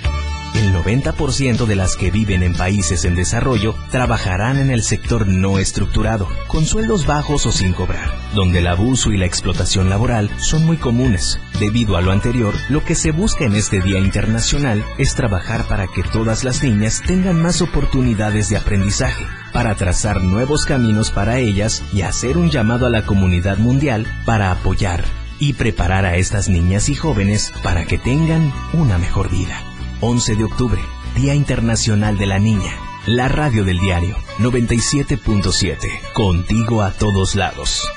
[0.56, 5.58] El 90% de las que viven en países en desarrollo trabajarán en el sector no
[5.58, 10.64] estructurado, con sueldos bajos o sin cobrar, donde el abuso y la explotación laboral son
[10.64, 11.40] muy comunes.
[11.60, 15.88] Debido a lo anterior, lo que se busca en este Día Internacional es trabajar para
[15.88, 21.82] que todas las niñas tengan más oportunidades de aprendizaje, para trazar nuevos caminos para ellas
[21.92, 25.04] y hacer un llamado a la comunidad mundial para apoyar
[25.40, 29.73] y preparar a estas niñas y jóvenes para que tengan una mejor vida.
[30.06, 30.82] 11 de octubre,
[31.16, 32.78] Día Internacional de la Niña.
[33.08, 35.78] La radio del diario 97.7.
[36.14, 37.88] Contigo a todos lados.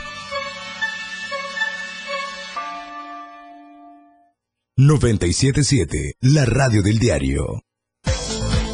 [4.76, 7.64] 977, la radio del diario.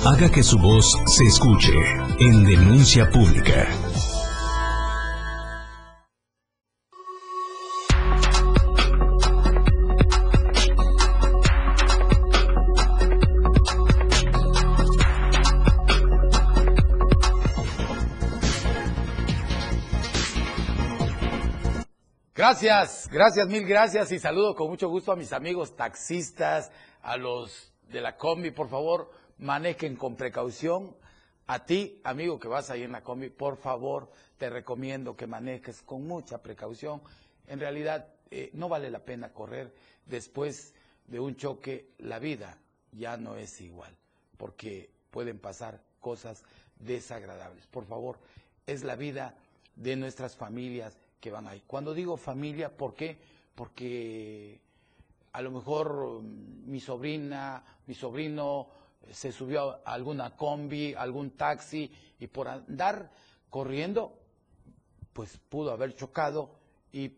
[0.05, 1.73] Haga que su voz se escuche
[2.19, 3.67] en denuncia pública.
[22.53, 27.73] Gracias, gracias, mil gracias y saludo con mucho gusto a mis amigos taxistas, a los
[27.89, 30.95] de la combi, por favor, manejen con precaución.
[31.47, 35.81] A ti, amigo que vas ahí en la combi, por favor, te recomiendo que manejes
[35.81, 37.01] con mucha precaución.
[37.47, 40.75] En realidad, eh, no vale la pena correr después
[41.07, 41.89] de un choque.
[42.01, 42.59] La vida
[42.93, 43.97] ya no es igual,
[44.37, 46.45] porque pueden pasar cosas
[46.79, 47.67] desagradables.
[47.69, 48.19] Por favor,
[48.67, 49.39] es la vida
[49.75, 51.63] de nuestras familias que van ahí.
[51.69, 53.17] Cuando digo familia, ¿por qué?
[53.55, 54.61] Porque
[55.33, 58.67] a lo mejor mm, mi sobrina, mi sobrino
[59.13, 63.13] se subió a alguna combi, algún taxi y por andar
[63.51, 64.19] corriendo,
[65.13, 66.51] pues pudo haber chocado
[66.91, 67.11] y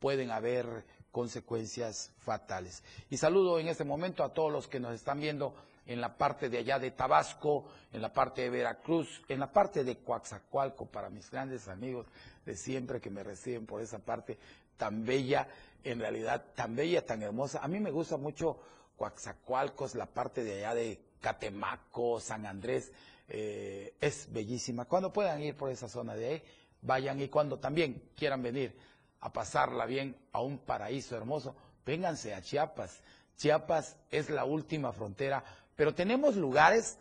[0.00, 2.82] pueden haber consecuencias fatales.
[3.10, 5.54] Y saludo en este momento a todos los que nos están viendo
[5.86, 9.84] en la parte de allá de Tabasco, en la parte de Veracruz, en la parte
[9.84, 12.06] de Coaxacualco, para mis grandes amigos
[12.44, 14.38] de siempre que me reciben por esa parte
[14.76, 15.48] tan bella,
[15.84, 17.60] en realidad tan bella, tan hermosa.
[17.62, 18.58] A mí me gusta mucho
[18.96, 22.92] Coaxacualcos, la parte de allá de Catemaco, San Andrés,
[23.28, 24.84] eh, es bellísima.
[24.84, 26.42] Cuando puedan ir por esa zona de ahí,
[26.82, 28.76] vayan y cuando también quieran venir
[29.20, 31.54] a pasarla bien a un paraíso hermoso,
[31.86, 33.00] vénganse a Chiapas.
[33.36, 35.44] Chiapas es la última frontera,
[35.82, 36.96] pero tenemos lugares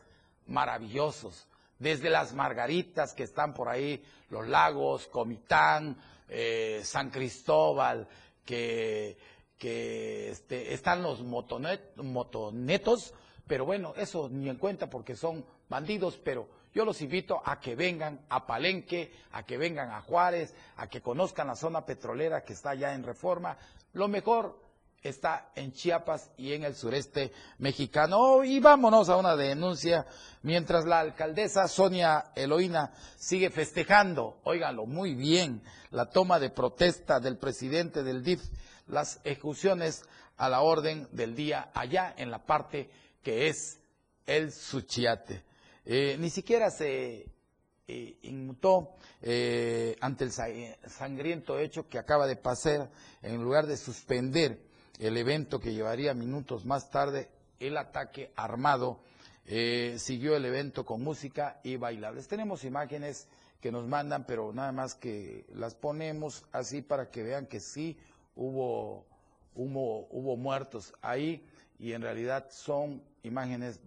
[0.47, 5.95] maravillosos, desde las Margaritas que están por ahí, los lagos, Comitán,
[6.27, 8.07] eh, San Cristóbal,
[8.43, 9.19] que,
[9.59, 13.13] que este, están los motonet, motonetos,
[13.45, 17.75] pero bueno, eso ni en cuenta porque son bandidos, pero yo los invito a que
[17.75, 22.53] vengan a Palenque, a que vengan a Juárez, a que conozcan la zona petrolera que
[22.53, 23.59] está allá en Reforma.
[23.93, 24.70] Lo mejor
[25.01, 28.43] está en Chiapas y en el sureste mexicano.
[28.43, 30.05] Y vámonos a una denuncia,
[30.43, 37.37] mientras la alcaldesa Sonia Eloína sigue festejando, óiganlo muy bien, la toma de protesta del
[37.37, 38.41] presidente del DIF,
[38.87, 40.03] las ejecuciones
[40.37, 42.89] a la orden del día allá en la parte
[43.23, 43.79] que es
[44.25, 45.43] el Suchiate.
[45.85, 47.25] Eh, ni siquiera se
[47.87, 52.89] eh, inmutó eh, ante el sangriento hecho que acaba de pasar,
[53.21, 57.29] en lugar de suspender el evento que llevaría minutos más tarde,
[57.59, 58.99] el ataque armado,
[59.97, 62.27] siguió el evento con música y bailables.
[62.27, 63.27] Tenemos imágenes
[63.61, 67.97] que nos mandan, pero nada más que las ponemos así para que vean que sí
[68.35, 69.05] hubo,
[69.55, 71.45] hubo, hubo muertos ahí
[71.79, 73.79] y en realidad son imágenes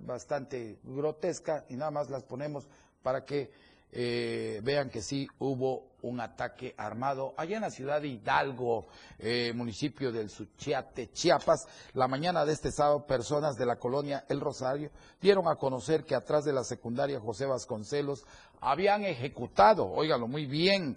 [0.00, 2.66] bastante grotescas y nada más las ponemos
[3.02, 3.50] para que
[3.92, 8.88] eh, vean que sí hubo un ataque armado allá en la ciudad de Hidalgo,
[9.18, 11.66] eh, municipio del Suchiate, Chiapas.
[11.94, 14.90] La mañana de este sábado, personas de la colonia El Rosario
[15.20, 18.24] dieron a conocer que atrás de la secundaria José Vasconcelos
[18.60, 20.96] habían ejecutado, óigalo muy bien,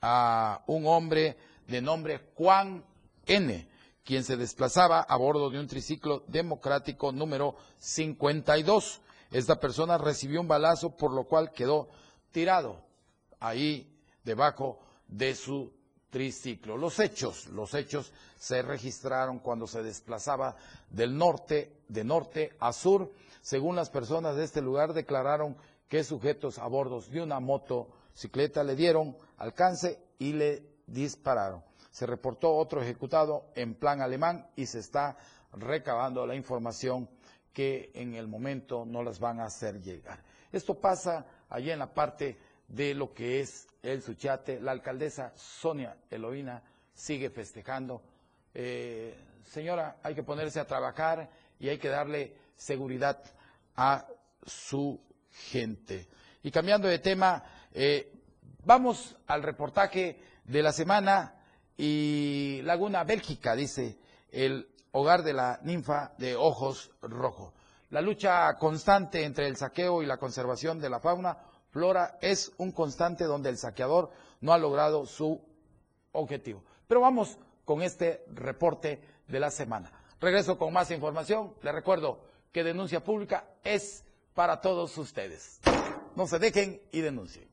[0.00, 1.36] a un hombre
[1.68, 2.84] de nombre Juan
[3.26, 3.68] N.,
[4.04, 9.00] quien se desplazaba a bordo de un triciclo democrático número 52.
[9.30, 11.88] Esta persona recibió un balazo por lo cual quedó
[12.32, 12.80] tirado
[13.38, 13.91] ahí
[14.24, 15.72] debajo de su
[16.10, 16.76] triciclo.
[16.76, 20.56] Los hechos, los hechos se registraron cuando se desplazaba
[20.90, 23.12] del norte, de norte a sur.
[23.40, 25.56] Según las personas de este lugar declararon
[25.88, 31.62] que sujetos a bordo de una motocicleta le dieron alcance y le dispararon
[31.92, 35.16] se reportó otro ejecutado en plan alemán y se está
[35.52, 37.08] recabando la información
[37.52, 40.18] que en el momento no las van a hacer llegar.
[40.50, 42.38] Esto pasa allí en la parte
[42.72, 44.60] de lo que es el Suchate.
[44.60, 46.62] La alcaldesa Sonia Eloína
[46.94, 48.02] sigue festejando.
[48.54, 49.14] Eh,
[49.44, 53.22] señora, hay que ponerse a trabajar y hay que darle seguridad
[53.76, 54.06] a
[54.44, 55.00] su
[55.30, 56.08] gente.
[56.42, 58.10] Y cambiando de tema, eh,
[58.64, 61.34] vamos al reportaje de la semana
[61.76, 63.98] y Laguna Bélgica, dice,
[64.30, 67.52] el hogar de la ninfa de ojos rojos.
[67.90, 71.36] La lucha constante entre el saqueo y la conservación de la fauna
[71.72, 74.10] flora es un constante donde el saqueador
[74.40, 75.40] no ha logrado su
[76.12, 76.62] objetivo.
[76.86, 79.90] Pero vamos con este reporte de la semana.
[80.20, 81.54] Regreso con más información.
[81.62, 82.20] Les recuerdo
[82.52, 84.04] que denuncia pública es
[84.34, 85.58] para todos ustedes.
[86.14, 87.50] No se dejen y denuncien.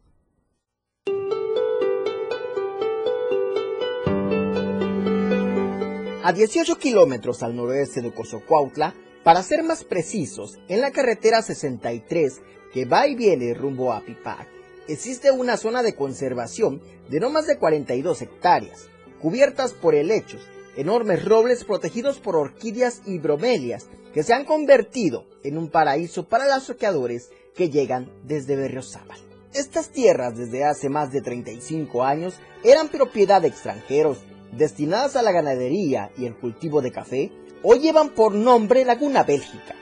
[6.22, 8.94] A 18 kilómetros al noroeste de Cozocuautla,
[9.24, 12.42] para ser más precisos, en la carretera 63
[12.74, 14.48] que va y viene rumbo a Pipac,
[14.88, 18.88] existe una zona de conservación de no más de 42 hectáreas,
[19.22, 20.42] cubiertas por helechos,
[20.76, 26.48] enormes robles protegidos por orquídeas y bromelias que se han convertido en un paraíso para
[26.48, 29.20] los soqueadores que llegan desde Berriozábal.
[29.54, 34.20] Estas tierras desde hace más de 35 años eran propiedad de extranjeros
[34.52, 37.32] destinadas a la ganadería y el cultivo de café,
[37.64, 39.76] hoy llevan por nombre Laguna Bélgica,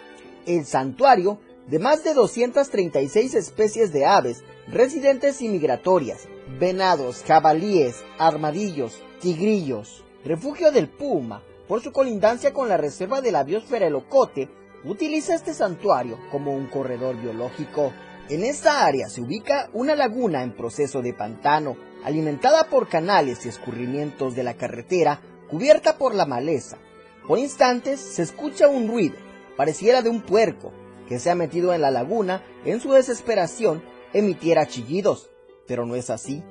[0.45, 6.27] el santuario de más de 236 especies de aves residentes y migratorias,
[6.59, 13.43] venados, jabalíes, armadillos, tigrillos, refugio del puma, por su colindancia con la reserva de la
[13.43, 14.01] biosfera El
[14.85, 17.91] utiliza este santuario como un corredor biológico.
[18.29, 23.49] En esta área se ubica una laguna en proceso de pantano, alimentada por canales y
[23.49, 26.77] escurrimientos de la carretera cubierta por la maleza.
[27.27, 29.15] Por instantes se escucha un ruido,
[29.57, 30.71] pareciera de un puerco,
[31.07, 33.83] que se ha metido en la laguna en su desesperación
[34.13, 35.29] emitiera chillidos,
[35.67, 36.43] pero no es así.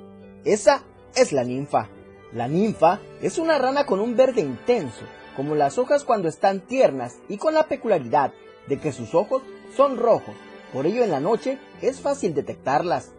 [0.45, 0.85] Esa
[1.15, 1.89] es la ninfa.
[2.33, 5.05] La ninfa es una rana con un verde intenso,
[5.37, 8.33] como las hojas cuando están tiernas y con la peculiaridad
[8.69, 9.43] de que sus ojos
[9.77, 10.35] son rojos,
[10.73, 13.13] por ello en la noche es fácil detectarlas.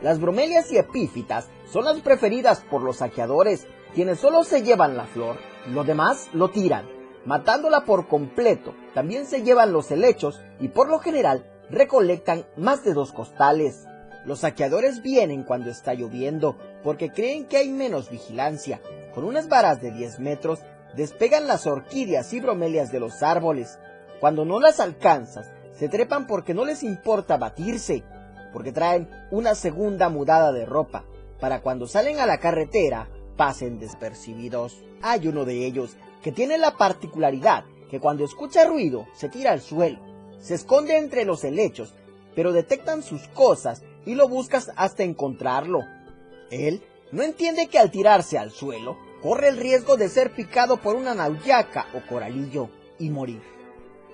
[0.00, 5.06] Las bromelias y epífitas son las preferidas por los saqueadores, quienes solo se llevan la
[5.06, 5.36] flor,
[5.68, 6.88] lo demás lo tiran,
[7.24, 8.74] matándola por completo.
[8.94, 13.86] También se llevan los helechos y por lo general recolectan más de dos costales.
[14.24, 18.80] Los saqueadores vienen cuando está lloviendo porque creen que hay menos vigilancia.
[19.14, 20.60] Con unas varas de 10 metros
[20.96, 23.78] despegan las orquídeas y bromelias de los árboles.
[24.20, 28.04] Cuando no las alcanzas, se trepan porque no les importa batirse
[28.52, 31.04] porque traen una segunda mudada de ropa,
[31.40, 34.84] para cuando salen a la carretera pasen despercibidos.
[35.00, 39.60] Hay uno de ellos que tiene la particularidad que cuando escucha ruido se tira al
[39.60, 39.98] suelo,
[40.38, 41.94] se esconde entre los helechos,
[42.34, 45.80] pero detectan sus cosas y lo buscas hasta encontrarlo.
[46.50, 50.96] Él no entiende que al tirarse al suelo corre el riesgo de ser picado por
[50.96, 53.42] una nauyaca o coralillo y morir.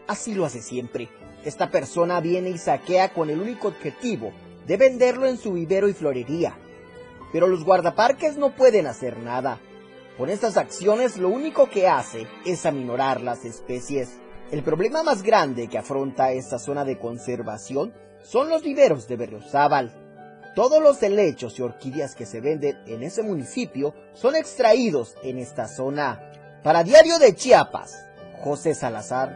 [0.07, 1.09] Así lo hace siempre.
[1.45, 4.33] Esta persona viene y saquea con el único objetivo
[4.67, 6.57] de venderlo en su vivero y florería.
[7.33, 9.61] Pero los guardaparques no pueden hacer nada.
[10.19, 14.19] Con estas acciones lo único que hace es aminorar las especies.
[14.51, 17.95] El problema más grande que afronta esta zona de conservación
[18.25, 19.95] son los viveros de Berriozábal.
[20.57, 25.69] Todos los helechos y orquídeas que se venden en ese municipio son extraídos en esta
[25.69, 26.33] zona.
[26.65, 28.05] Para Diario de Chiapas,
[28.43, 29.31] José Salazar.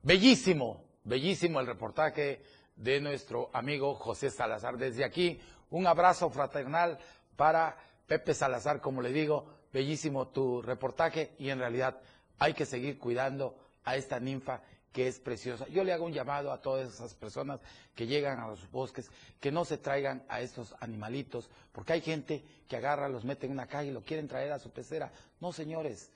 [0.00, 2.40] Bellísimo, bellísimo el reportaje
[2.76, 4.76] de nuestro amigo José Salazar.
[4.78, 5.40] Desde aquí,
[5.74, 6.98] un abrazo fraternal
[7.36, 12.00] para Pepe Salazar, como le digo, bellísimo tu reportaje y en realidad
[12.38, 14.60] hay que seguir cuidando a esta ninfa
[14.92, 15.66] que es preciosa.
[15.66, 17.58] Yo le hago un llamado a todas esas personas
[17.96, 19.10] que llegan a los bosques,
[19.40, 23.52] que no se traigan a estos animalitos, porque hay gente que agarra, los mete en
[23.52, 25.10] una caja y lo quieren traer a su pecera.
[25.40, 26.12] No, señores,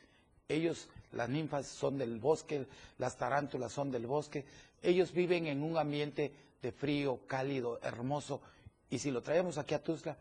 [0.47, 2.65] ellos, las ninfas son del bosque,
[2.99, 4.45] las tarántulas son del bosque,
[4.83, 6.33] ellos viven en un ambiente
[6.63, 8.41] de frío, cálido, hermoso,
[8.91, 10.17] y si lo traemos aquí a Tuzla,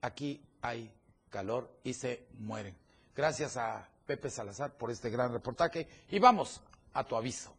[0.00, 0.92] aquí hay
[1.30, 2.76] calor y se mueren.
[3.14, 6.60] Gracias a Pepe Salazar por este gran reportaje y vamos
[6.92, 7.54] a tu aviso.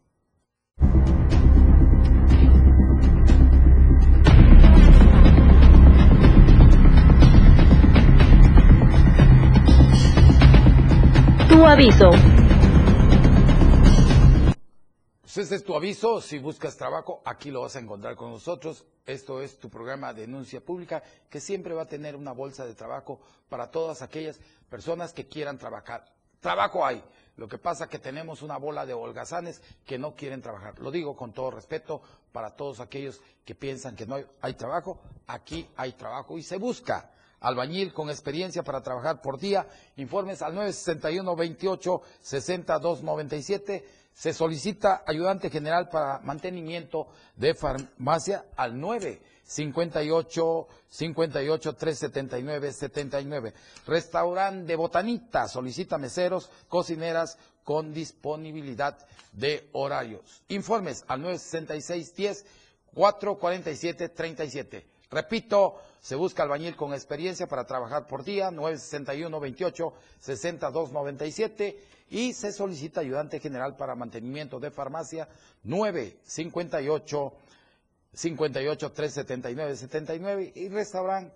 [11.48, 12.10] Tu aviso.
[15.34, 18.84] Pues es tu aviso, si buscas trabajo, aquí lo vas a encontrar con nosotros.
[19.04, 23.18] Esto es tu programa Denuncia Pública, que siempre va a tener una bolsa de trabajo
[23.48, 24.38] para todas aquellas
[24.70, 26.04] personas que quieran trabajar.
[26.38, 27.02] Trabajo hay,
[27.36, 30.78] lo que pasa que tenemos una bola de holgazanes que no quieren trabajar.
[30.78, 35.00] Lo digo con todo respeto para todos aquellos que piensan que no hay trabajo.
[35.26, 37.10] Aquí hay trabajo y se busca
[37.40, 39.66] albañil con experiencia para trabajar por día.
[39.96, 48.78] Informes al 961 28 60 297 se solicita ayudante general para mantenimiento de farmacia al
[48.80, 53.54] 9 58 58 379 79.
[53.86, 58.96] Restaurante de Botanita solicita meseros, cocineras con disponibilidad
[59.32, 60.42] de horarios.
[60.48, 62.46] Informes al 966 10
[62.94, 64.86] 447 37.
[65.10, 72.32] Repito, se busca albañil con experiencia para trabajar por día, 961 28 62 97 y
[72.32, 75.28] se solicita ayudante general para mantenimiento de farmacia
[75.64, 77.32] 958
[78.12, 81.32] 58 379 79 y restaurante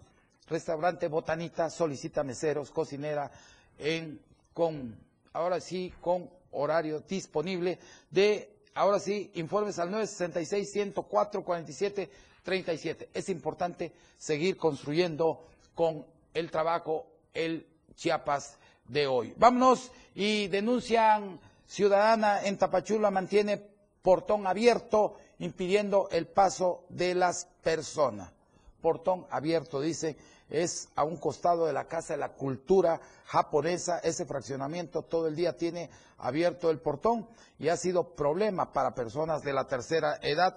[0.48, 3.30] restaurante Botanita solicita meseros, cocinera
[3.78, 4.20] en
[4.54, 4.96] con
[5.32, 7.78] ahora sí con horario disponible
[8.10, 12.10] de ahora sí informes al 966 104 47
[12.48, 13.10] 37.
[13.12, 15.44] Es importante seguir construyendo
[15.74, 18.56] con el trabajo el Chiapas
[18.88, 19.34] de hoy.
[19.36, 23.62] Vámonos y denuncian ciudadana en Tapachula mantiene
[24.02, 28.32] portón abierto impidiendo el paso de las personas.
[28.80, 30.16] Portón abierto, dice,
[30.50, 33.98] es a un costado de la Casa de la Cultura japonesa.
[33.98, 37.28] Ese fraccionamiento todo el día tiene abierto el portón
[37.58, 40.56] y ha sido problema para personas de la tercera edad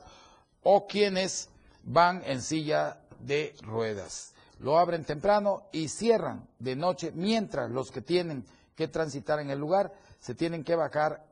[0.63, 1.49] o quienes
[1.83, 4.30] van en silla de ruedas.
[4.61, 8.45] Lo abren temprano y cierran de noche, mientras los que tienen
[8.75, 11.25] que transitar en el lugar se tienen que bajar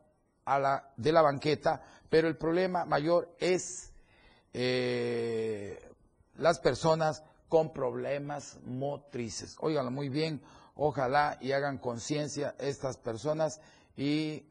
[0.98, 3.92] de la banqueta, pero el problema mayor es
[4.54, 5.80] eh,
[6.38, 9.56] las personas con problemas motrices.
[9.60, 10.42] Óiganlo muy bien,
[10.76, 13.62] ojalá y hagan conciencia estas personas
[13.96, 14.44] y,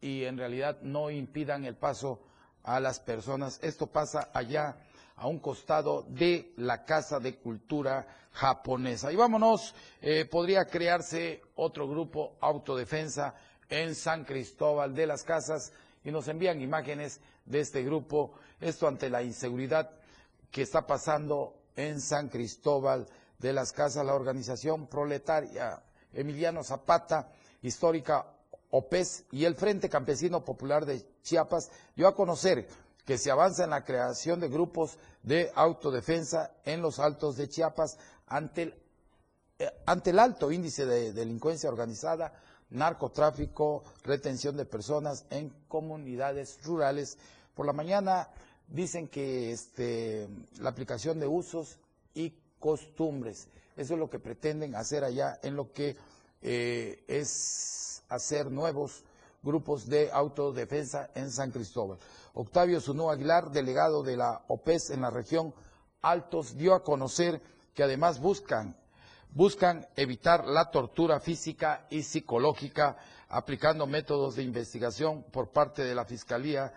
[0.00, 2.20] y en realidad no impidan el paso
[2.62, 3.58] a las personas.
[3.60, 4.76] Esto pasa allá
[5.18, 9.12] a un costado de la Casa de Cultura japonesa.
[9.12, 13.34] Y vámonos, eh, podría crearse otro grupo autodefensa
[13.68, 15.72] en San Cristóbal de las Casas
[16.04, 19.90] y nos envían imágenes de este grupo, esto ante la inseguridad
[20.50, 23.06] que está pasando en San Cristóbal
[23.38, 27.30] de las Casas, la organización proletaria Emiliano Zapata,
[27.62, 28.26] histórica
[28.70, 32.68] OPES y el Frente Campesino Popular de Chiapas dio a conocer
[33.08, 37.96] que se avanza en la creación de grupos de autodefensa en los altos de Chiapas
[38.26, 38.74] ante el,
[39.58, 42.34] eh, ante el alto índice de delincuencia organizada,
[42.68, 47.16] narcotráfico, retención de personas en comunidades rurales.
[47.54, 48.28] Por la mañana
[48.66, 50.28] dicen que este,
[50.60, 51.78] la aplicación de usos
[52.12, 53.48] y costumbres,
[53.78, 55.96] eso es lo que pretenden hacer allá en lo que
[56.42, 59.02] eh, es hacer nuevos
[59.42, 61.98] grupos de autodefensa en San Cristóbal.
[62.34, 65.54] Octavio Sunú Aguilar, delegado de la OPES en la región
[66.00, 67.40] Altos, dio a conocer
[67.74, 68.76] que además buscan,
[69.30, 72.96] buscan evitar la tortura física y psicológica
[73.28, 76.72] aplicando métodos de investigación por parte de la Fiscalía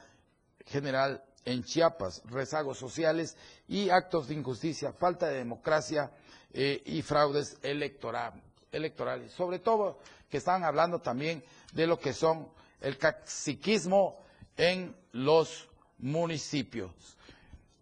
[0.66, 3.38] General en Chiapas, rezagos sociales
[3.68, 6.12] y actos de injusticia, falta de democracia
[6.54, 8.42] eh, y fraudes electoral-
[8.72, 9.32] electorales.
[9.32, 10.00] Sobre todo
[10.30, 11.44] que están hablando también
[11.74, 12.48] de lo que son
[12.80, 14.24] el caciquismo
[14.58, 15.68] en los
[16.00, 16.92] municipios.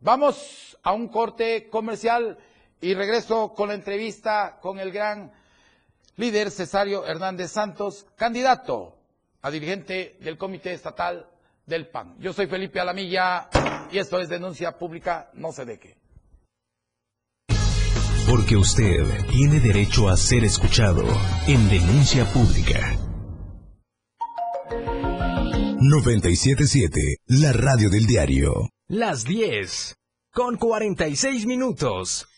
[0.01, 2.37] Vamos a un corte comercial
[2.81, 5.31] y regreso con la entrevista con el gran
[6.15, 8.97] líder Cesario Hernández Santos, candidato
[9.41, 11.29] a dirigente del Comité Estatal
[11.65, 12.15] del PAN.
[12.19, 13.49] Yo soy Felipe Alamilla
[13.91, 15.98] y esto es Denuncia Pública, no se deje.
[18.39, 21.03] Porque usted tiene derecho a ser escuchado
[21.45, 22.97] en Denuncia Pública.
[25.81, 28.69] 977, la radio del diario.
[28.87, 29.97] Las 10
[30.31, 32.29] con 46 minutos.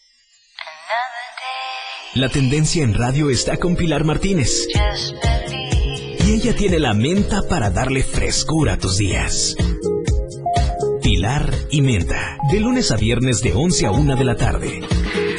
[2.15, 4.67] La tendencia en radio está con Pilar Martínez.
[6.25, 9.55] Y ella tiene la menta para darle frescura a tus días.
[11.03, 14.81] Pilar y Menta, de lunes a viernes de 11 a 1 de la tarde.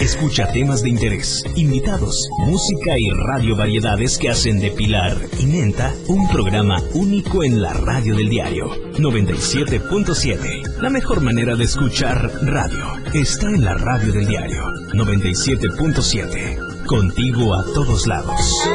[0.02, 5.94] Escucha temas de interés, invitados, música y radio variedades que hacen de Pilar y Menta
[6.08, 10.80] un programa único en la radio del diario 97.7.
[10.80, 16.84] La mejor manera de escuchar radio está en la radio del diario 97.7.
[16.84, 18.68] Contigo a todos lados.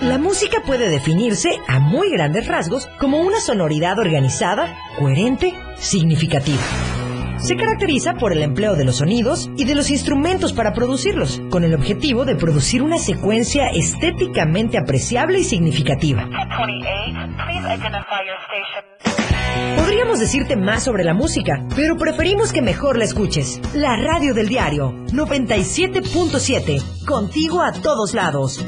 [0.00, 6.93] La música puede definirse a muy grandes rasgos como una sonoridad organizada, coherente, significativa.
[7.38, 11.64] Se caracteriza por el empleo de los sonidos y de los instrumentos para producirlos, con
[11.64, 16.26] el objetivo de producir una secuencia estéticamente apreciable y significativa.
[19.76, 23.60] Podríamos decirte más sobre la música, pero preferimos que mejor la escuches.
[23.74, 28.64] La radio del diario 97.7, contigo a todos lados.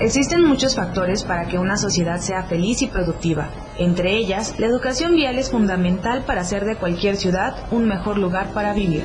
[0.00, 3.50] Existen muchos factores para que una sociedad sea feliz y productiva.
[3.78, 8.52] Entre ellas, la educación vial es fundamental para hacer de cualquier ciudad un mejor lugar
[8.52, 9.04] para vivir.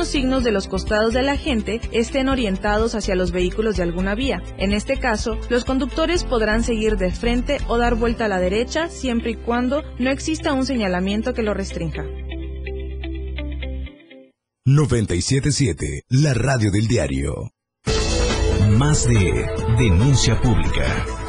[0.07, 4.41] signos de los costados del agente estén orientados hacia los vehículos de alguna vía.
[4.57, 8.89] En este caso, los conductores podrán seguir de frente o dar vuelta a la derecha
[8.89, 12.05] siempre y cuando no exista un señalamiento que lo restrinja.
[14.65, 17.51] 977, la radio del diario.
[18.77, 19.45] Más de
[19.77, 21.20] Denuncia Pública.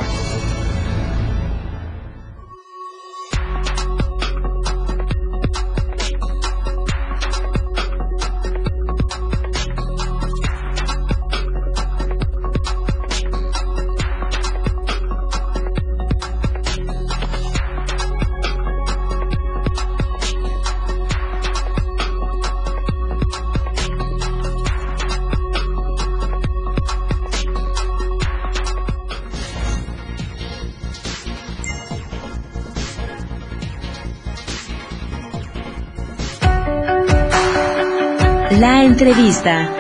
[38.63, 39.75] La entrevista.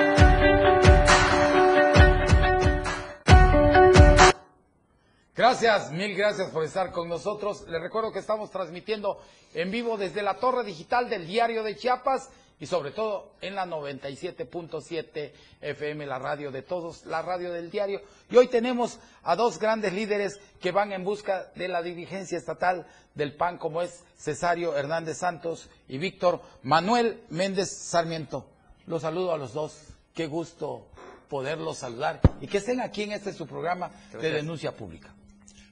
[5.37, 7.65] Gracias, mil gracias por estar con nosotros.
[7.69, 9.21] Les recuerdo que estamos transmitiendo
[9.55, 13.67] en vivo desde la torre digital del Diario de Chiapas y sobre todo en la
[13.67, 15.31] 97.7
[15.61, 18.01] FM, la radio de todos, la radio del diario.
[18.31, 22.85] Y hoy tenemos a dos grandes líderes que van en busca de la dirigencia estatal
[23.15, 28.52] del PAN, como es Cesario Hernández Santos y Víctor Manuel Méndez Sarmiento.
[28.87, 29.75] Los saludo a los dos.
[30.15, 30.89] Qué gusto
[31.29, 35.15] poderlos saludar y que estén aquí en este su programa de denuncia pública.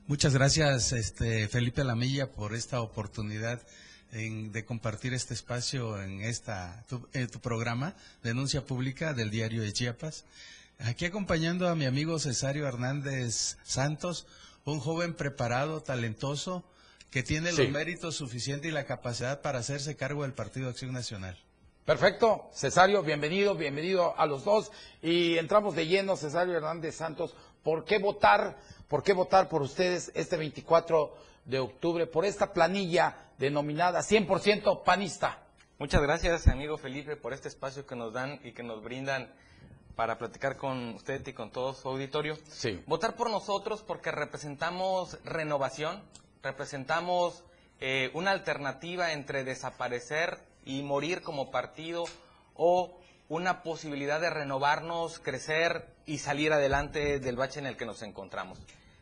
[0.07, 3.61] Muchas gracias, este, Felipe Lamilla, por esta oportunidad
[4.13, 9.63] en- de compartir este espacio en esta tu, en tu programa, Denuncia Pública del Diario
[9.63, 10.25] de Chiapas.
[10.79, 14.27] Aquí acompañando a mi amigo Cesario Hernández Santos,
[14.65, 16.65] un joven preparado, talentoso,
[17.11, 17.59] que tiene Sí.
[17.65, 21.37] los méritos suficientes y la capacidad para hacerse cargo del Partido Acción Nacional.
[21.85, 24.71] Perfecto, Cesario, bienvenido, bienvenido a los dos.
[25.03, 28.59] Y entramos de lleno, Cesario Hernández Santos, ¿por qué votar?
[28.89, 31.15] ¿Por qué votar por ustedes este 24
[31.45, 35.39] de octubre por esta planilla denominada 100% panista.
[35.79, 39.33] Muchas gracias, amigo Felipe, por este espacio que nos dan y que nos brindan
[39.97, 42.37] para platicar con usted y con todo su auditorio.
[42.49, 42.83] Sí.
[42.87, 46.03] Votar por nosotros porque representamos renovación,
[46.43, 47.43] representamos
[47.81, 52.05] eh, una alternativa entre desaparecer y morir como partido
[52.55, 52.97] o
[53.29, 58.59] una posibilidad de renovarnos, crecer y salir adelante del bache en el que nos encontramos.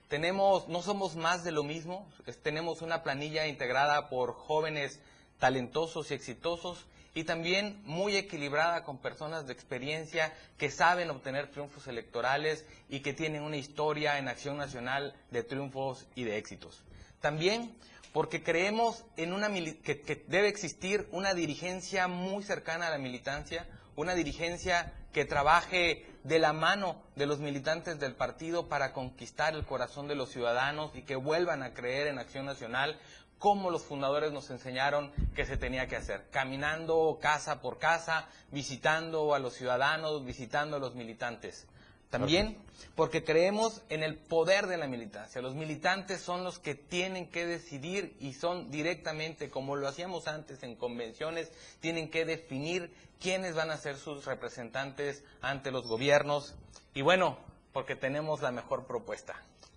[0.08, 2.06] Tenemos, no somos más de lo mismo,
[2.42, 5.00] tenemos una planilla integrada por jóvenes
[5.38, 11.86] talentosos y exitosos y también muy equilibrada con personas de experiencia que saben obtener triunfos
[11.86, 16.82] electorales y que tienen una historia en acción nacional de triunfos y de éxitos.
[17.20, 17.74] También
[18.12, 23.66] porque creemos en una que, que debe existir una dirigencia muy cercana a la militancia,
[23.96, 29.64] una dirigencia que trabaje de la mano de los militantes del partido para conquistar el
[29.64, 32.98] corazón de los ciudadanos y que vuelvan a creer en Acción Nacional
[33.38, 39.34] como los fundadores nos enseñaron que se tenía que hacer, caminando casa por casa, visitando
[39.34, 41.66] a los ciudadanos, visitando a los militantes.
[42.10, 42.56] También
[42.94, 45.42] porque creemos en el poder de la militancia.
[45.42, 50.62] Los militantes son los que tienen que decidir y son directamente, como lo hacíamos antes
[50.62, 52.90] en convenciones, tienen que definir
[53.20, 56.54] quiénes van a ser sus representantes ante los gobiernos.
[56.94, 57.38] Y bueno,
[57.72, 59.34] porque tenemos la mejor propuesta.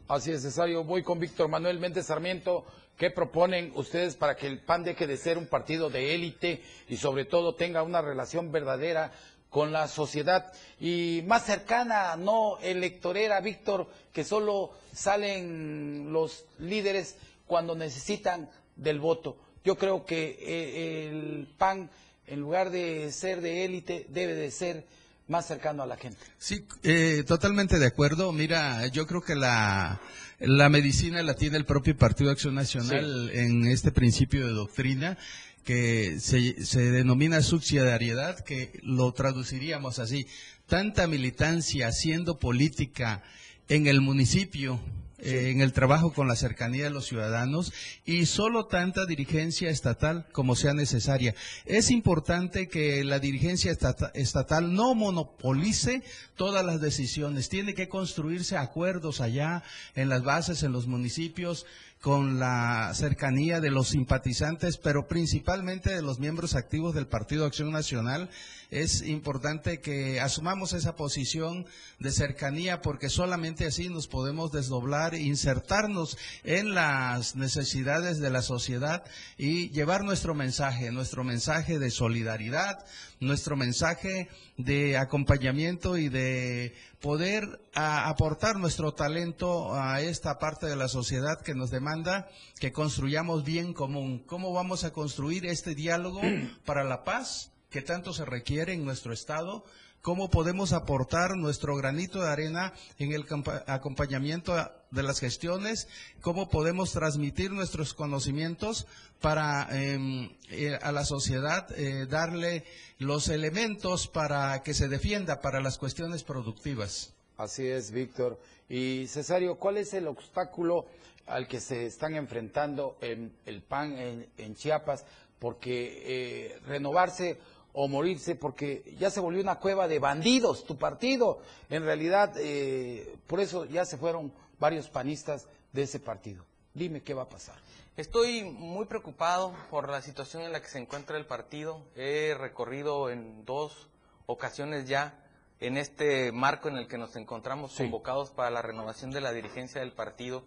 [0.08, 0.84] Así es, Cesario.
[0.84, 2.66] Voy con Víctor Manuel Méndez Sarmiento.
[2.98, 6.98] ¿Qué proponen ustedes para que el PAN deje de ser un partido de élite y
[6.98, 9.12] sobre todo tenga una relación verdadera
[9.52, 17.76] con la sociedad y más cercana, no electorera, Víctor, que solo salen los líderes cuando
[17.76, 19.38] necesitan del voto?
[19.66, 21.90] Yo creo que eh, el PAN,
[22.26, 24.86] en lugar de ser de élite, debe de ser
[25.28, 26.18] más cercano a la gente.
[26.38, 28.32] Sí, eh, totalmente de acuerdo.
[28.32, 30.00] Mira, yo creo que la,
[30.40, 35.18] la medicina la tiene el propio Partido Acción Nacional en este principio de doctrina
[35.64, 40.28] que se, se denomina subsidiariedad, que lo traduciríamos así.
[40.68, 43.24] Tanta militancia haciendo política
[43.68, 44.80] en el municipio,
[45.20, 47.72] eh, en el trabajo con la cercanía de los ciudadanos
[48.06, 51.36] y solo tanta dirigencia estatal como sea necesaria.
[51.66, 56.02] Es importante que la dirigencia estata- estatal no monopolice
[56.36, 57.50] todas las decisiones.
[57.50, 61.68] Tiene que construirse acuerdos allá en las bases, en los municipios,
[62.02, 67.72] con la cercanía de los simpatizantes, pero principalmente de los miembros activos del Partido Acción
[67.72, 68.30] Nacional.
[68.72, 71.68] Es importante que asumamos esa posición
[72.00, 79.04] de cercanía porque solamente así nos podemos desdoblar, insertarnos en las necesidades de la sociedad
[79.38, 82.84] y llevar nuestro mensaje, nuestro mensaje de solidaridad,
[83.20, 84.28] nuestro mensaje
[84.58, 91.42] de acompañamiento y de poder a- aportar nuestro talento a esta parte de la sociedad
[91.42, 92.30] que nos demanda
[92.60, 94.24] que construyamos bien común.
[94.26, 96.22] ¿Cómo vamos a construir este diálogo
[96.66, 99.66] para la paz que tanto se requiere en nuestro Estado?
[100.02, 103.24] ¿Cómo podemos aportar nuestro granito de arena en el
[103.68, 104.56] acompañamiento
[104.90, 105.88] de las gestiones?
[106.22, 108.88] ¿Cómo podemos transmitir nuestros conocimientos
[109.20, 112.64] para em, eh, a la sociedad eh, darle
[112.98, 117.14] los elementos para que se defienda para las cuestiones productivas?
[117.38, 118.40] Así es, Víctor.
[118.70, 120.88] Y Cesario, ¿cuál es el obstáculo
[121.28, 125.06] al que se están enfrentando en el PAN en, en Chiapas?
[125.38, 127.38] Porque eh, renovarse
[127.74, 131.42] o morirse, porque ya se volvió una cueva de bandidos, tu partido.
[131.70, 136.46] En realidad, eh, por eso ya se fueron varios panistas de ese partido.
[136.74, 137.56] Dime qué va a pasar.
[137.98, 141.82] Estoy muy preocupado por la situación en la que se encuentra el partido.
[141.96, 143.90] He recorrido en dos
[144.26, 145.18] ocasiones ya
[145.60, 147.84] en este marco en el que nos encontramos Sí.
[147.84, 150.44] convocados para la renovación de la dirigencia del partido.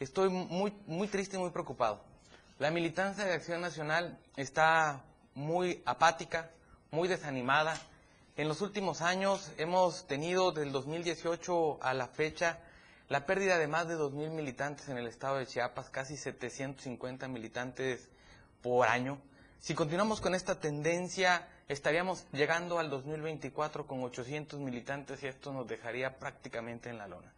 [0.00, 2.00] Estoy muy, muy triste y muy preocupado.
[2.58, 5.04] La militancia de Acción Nacional está
[5.34, 6.50] muy apática,
[6.94, 7.76] muy desanimada.
[8.36, 12.60] En los últimos años hemos tenido del 2018 a la fecha
[13.08, 18.08] la pérdida de más de 2.000 militantes en el estado de Chiapas, casi 750 militantes
[18.62, 19.18] por año.
[19.58, 25.66] Si continuamos con esta tendencia, estaríamos llegando al 2024 con 800 militantes y esto nos
[25.66, 27.32] dejaría prácticamente en la lona.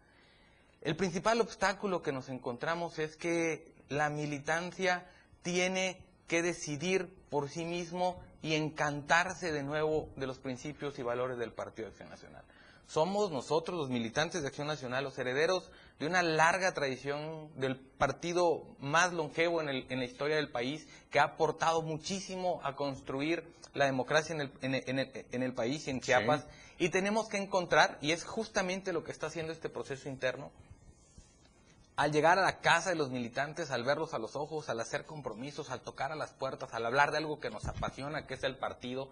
[0.83, 5.07] El principal obstáculo que nos encontramos es que la militancia
[5.43, 11.37] tiene que decidir por sí mismo y encantarse de nuevo de los principios y valores
[11.37, 12.45] del Partido de Acción Nacional.
[12.87, 18.63] Somos nosotros, los militantes de Acción Nacional, los herederos de una larga tradición del partido
[18.79, 23.43] más longevo en, el- en la historia del país, que ha aportado muchísimo a construir
[23.75, 26.47] la democracia en el, en el- en el- en el país y en Chiapas.
[26.79, 30.53] Y tenemos que encontrar, y es justamente lo que está haciendo este proceso interno,
[31.97, 35.07] al llegar a la casa de los militantes, al verlos a los ojos, al hacer
[35.07, 38.45] compromisos, al tocar a las puertas, al hablar de algo que nos apasiona, que es
[38.45, 39.11] el partido,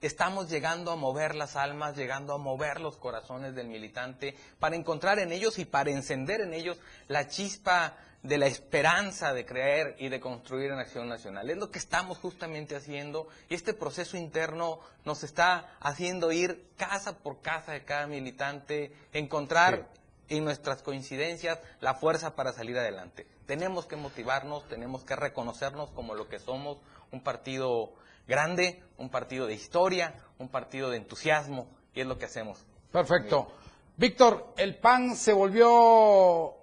[0.00, 5.20] estamos llegando a mover las almas, llegando a mover los corazones del militante, para encontrar
[5.20, 10.08] en ellos y para encender en ellos la chispa de la esperanza de creer y
[10.08, 11.48] de construir en Acción Nacional.
[11.48, 17.18] Es lo que estamos justamente haciendo y este proceso interno nos está haciendo ir casa
[17.18, 19.88] por casa de cada militante, encontrar
[20.28, 23.26] en nuestras coincidencias la fuerza para salir adelante.
[23.46, 26.78] Tenemos que motivarnos, tenemos que reconocernos como lo que somos,
[27.12, 27.92] un partido
[28.26, 32.64] grande, un partido de historia, un partido de entusiasmo, y es lo que hacemos.
[32.92, 33.52] Perfecto.
[33.96, 36.54] Víctor, el PAN se volvió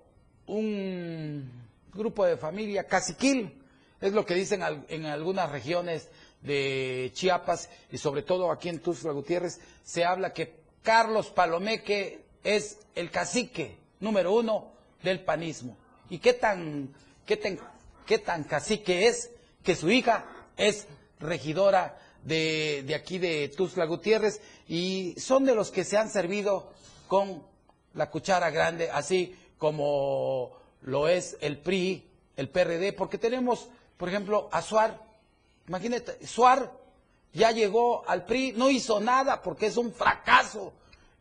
[0.47, 1.51] un
[1.93, 3.61] grupo de familia caciquil,
[3.99, 6.09] es lo que dicen en algunas regiones
[6.41, 12.79] de Chiapas y sobre todo aquí en Tuxtla Gutiérrez, se habla que Carlos Palomeque es
[12.95, 14.71] el cacique número uno
[15.01, 15.77] del panismo.
[16.09, 16.93] ¿Y qué tan,
[17.25, 17.59] qué tan,
[18.05, 19.31] qué tan cacique es
[19.63, 20.25] que su hija
[20.57, 20.87] es
[21.19, 26.71] regidora de, de aquí de Tuxtla Gutiérrez y son de los que se han servido
[27.07, 27.43] con
[27.93, 34.49] la cuchara grande, así como lo es el PRI, el PRD, porque tenemos, por ejemplo,
[34.51, 34.99] a Suar.
[35.67, 36.71] Imagínate, Suar
[37.31, 40.73] ya llegó al PRI, no hizo nada porque es un fracaso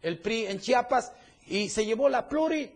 [0.03, 1.13] el PRI en Chiapas
[1.47, 2.73] y se llevó la pluri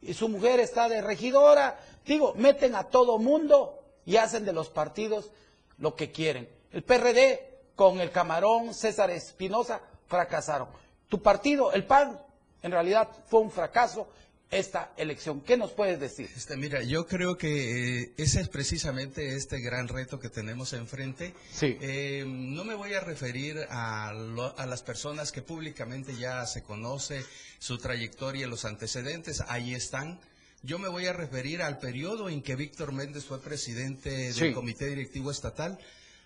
[0.00, 1.78] y su mujer está de regidora.
[2.04, 5.30] Digo, meten a todo mundo y hacen de los partidos
[5.78, 6.48] lo que quieren.
[6.72, 7.40] El PRD
[7.74, 10.68] con el camarón César Espinosa fracasaron.
[11.08, 12.20] Tu partido, el PAN,
[12.62, 14.08] en realidad fue un fracaso
[14.50, 15.40] esta elección.
[15.42, 16.30] ¿Qué nos puedes decir?
[16.34, 21.34] Este, mira, yo creo que eh, ese es precisamente este gran reto que tenemos enfrente.
[21.52, 21.76] Sí.
[21.80, 27.24] Eh, no me voy a referir a, a, las personas que públicamente ya se conoce
[27.58, 30.18] su trayectoria y los antecedentes, ahí están.
[30.62, 34.86] Yo me voy a referir al periodo en que Víctor Méndez fue presidente del Comité
[34.86, 35.78] Directivo Estatal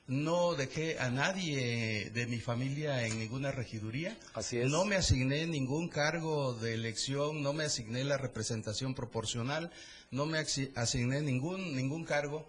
[0.07, 4.17] no dejé a nadie de mi familia en ninguna regiduría.
[4.35, 4.71] Así es.
[4.71, 9.71] No me asigné ningún cargo de elección, no me asigné la representación proporcional,
[10.11, 12.47] no me asigné ningún, ningún cargo.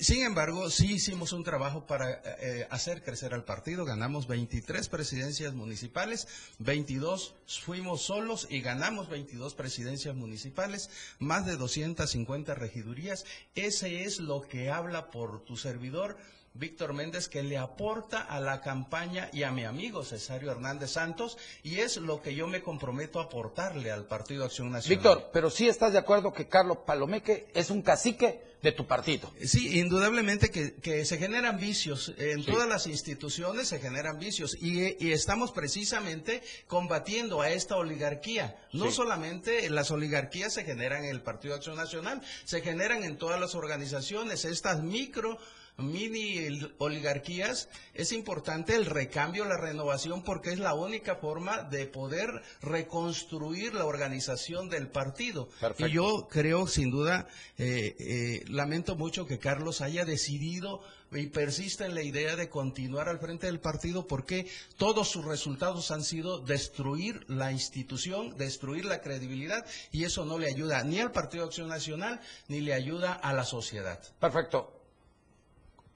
[0.00, 3.84] Sin embargo, sí hicimos un trabajo para eh, hacer crecer al partido.
[3.84, 6.26] Ganamos 23 presidencias municipales,
[6.58, 10.90] 22 fuimos solos y ganamos 22 presidencias municipales,
[11.20, 13.24] más de 250 regidurías.
[13.54, 16.16] Ese es lo que habla por tu servidor
[16.56, 21.36] Víctor Méndez que le aporta a la campaña y a mi amigo Cesario Hernández Santos
[21.64, 24.96] y es lo que yo me comprometo a aportarle al Partido Acción Nacional.
[24.96, 29.30] Víctor, pero sí estás de acuerdo que Carlos Palomeque es un cacique de tu partido.
[29.44, 32.14] Sí, indudablemente que, se generan vicios.
[32.18, 38.56] En todas las instituciones se generan vicios y, estamos precisamente combatiendo a esta oligarquía.
[38.72, 43.40] No solamente las oligarquías se generan en el Partido Acción Nacional, se generan en todas
[43.40, 45.36] las organizaciones, estas micro
[45.76, 52.42] mini oligarquías, es importante el recambio, la renovación, porque es la única forma de poder
[52.62, 55.48] reconstruir la organización del partido.
[55.78, 57.26] Y yo creo, sin duda,
[57.58, 60.80] eh, eh, lamento mucho que Carlos haya decidido
[61.12, 65.90] y persista en la idea de continuar al frente del partido porque todos sus resultados
[65.90, 71.12] han sido destruir la institución, destruir la credibilidad y eso no le ayuda ni al
[71.12, 74.00] Partido Acción Nacional ni le ayuda a la sociedad.
[74.18, 74.83] Perfecto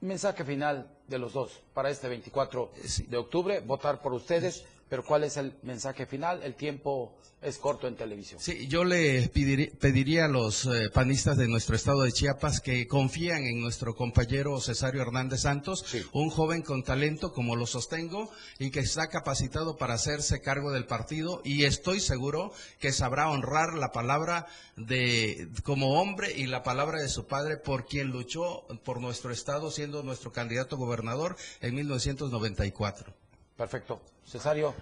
[0.01, 2.71] mensaje final de los dos para este 24
[3.07, 6.41] de octubre, votar por ustedes, pero ¿cuál es el mensaje final?
[6.43, 8.41] El tiempo es corto en televisión.
[8.41, 13.43] Sí, yo le pediría, a los eh, panistas de nuestro estado de Chiapas que confían
[13.43, 18.81] en nuestro compañero Cesario Hernández Santos, un joven con talento, como lo sostengo, y que
[18.81, 24.47] está capacitado para hacerse cargo del partido, y estoy seguro que sabrá honrar la palabra
[24.75, 29.71] de como hombre y la palabra de su padre por quien luchó por nuestro estado
[29.71, 33.13] siendo nuestro candidato gobernador en 1994.
[33.59, 33.99] Perfecto.
[34.25, 34.73] Cesario.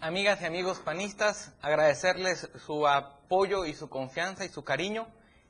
[0.00, 5.06] Amigas y amigos panistas, agradecerles su apoyo y su confianza y su cariño,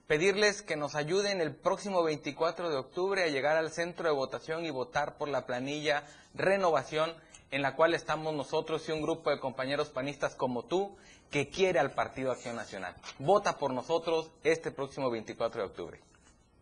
[0.08, 4.64] pedirles que nos ayuden el próximo 24 de octubre a llegar al centro de votación
[4.64, 6.02] y votar por la planilla
[6.34, 7.14] Renovación,
[7.52, 10.96] en la cual estamos nosotros y un grupo de compañeros panistas como tú,
[11.30, 12.96] que quiere al Partido Acción Nacional.
[13.20, 16.00] Vota por nosotros este próximo 24 de octubre.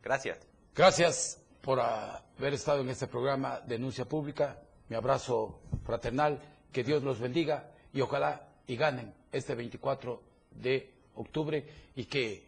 [0.02, 0.40] Gracias.
[0.74, 4.58] Gracias por haber estado en este programa Denuncia Pública.
[4.88, 6.40] Mi abrazo fraternal
[6.72, 11.64] que Dios los bendiga y ojalá y ganen este 24 de octubre
[11.96, 12.44] y que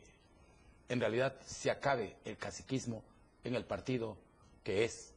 [0.89, 3.03] en realidad se acabe el caciquismo
[3.45, 4.16] en el partido
[4.62, 5.14] que es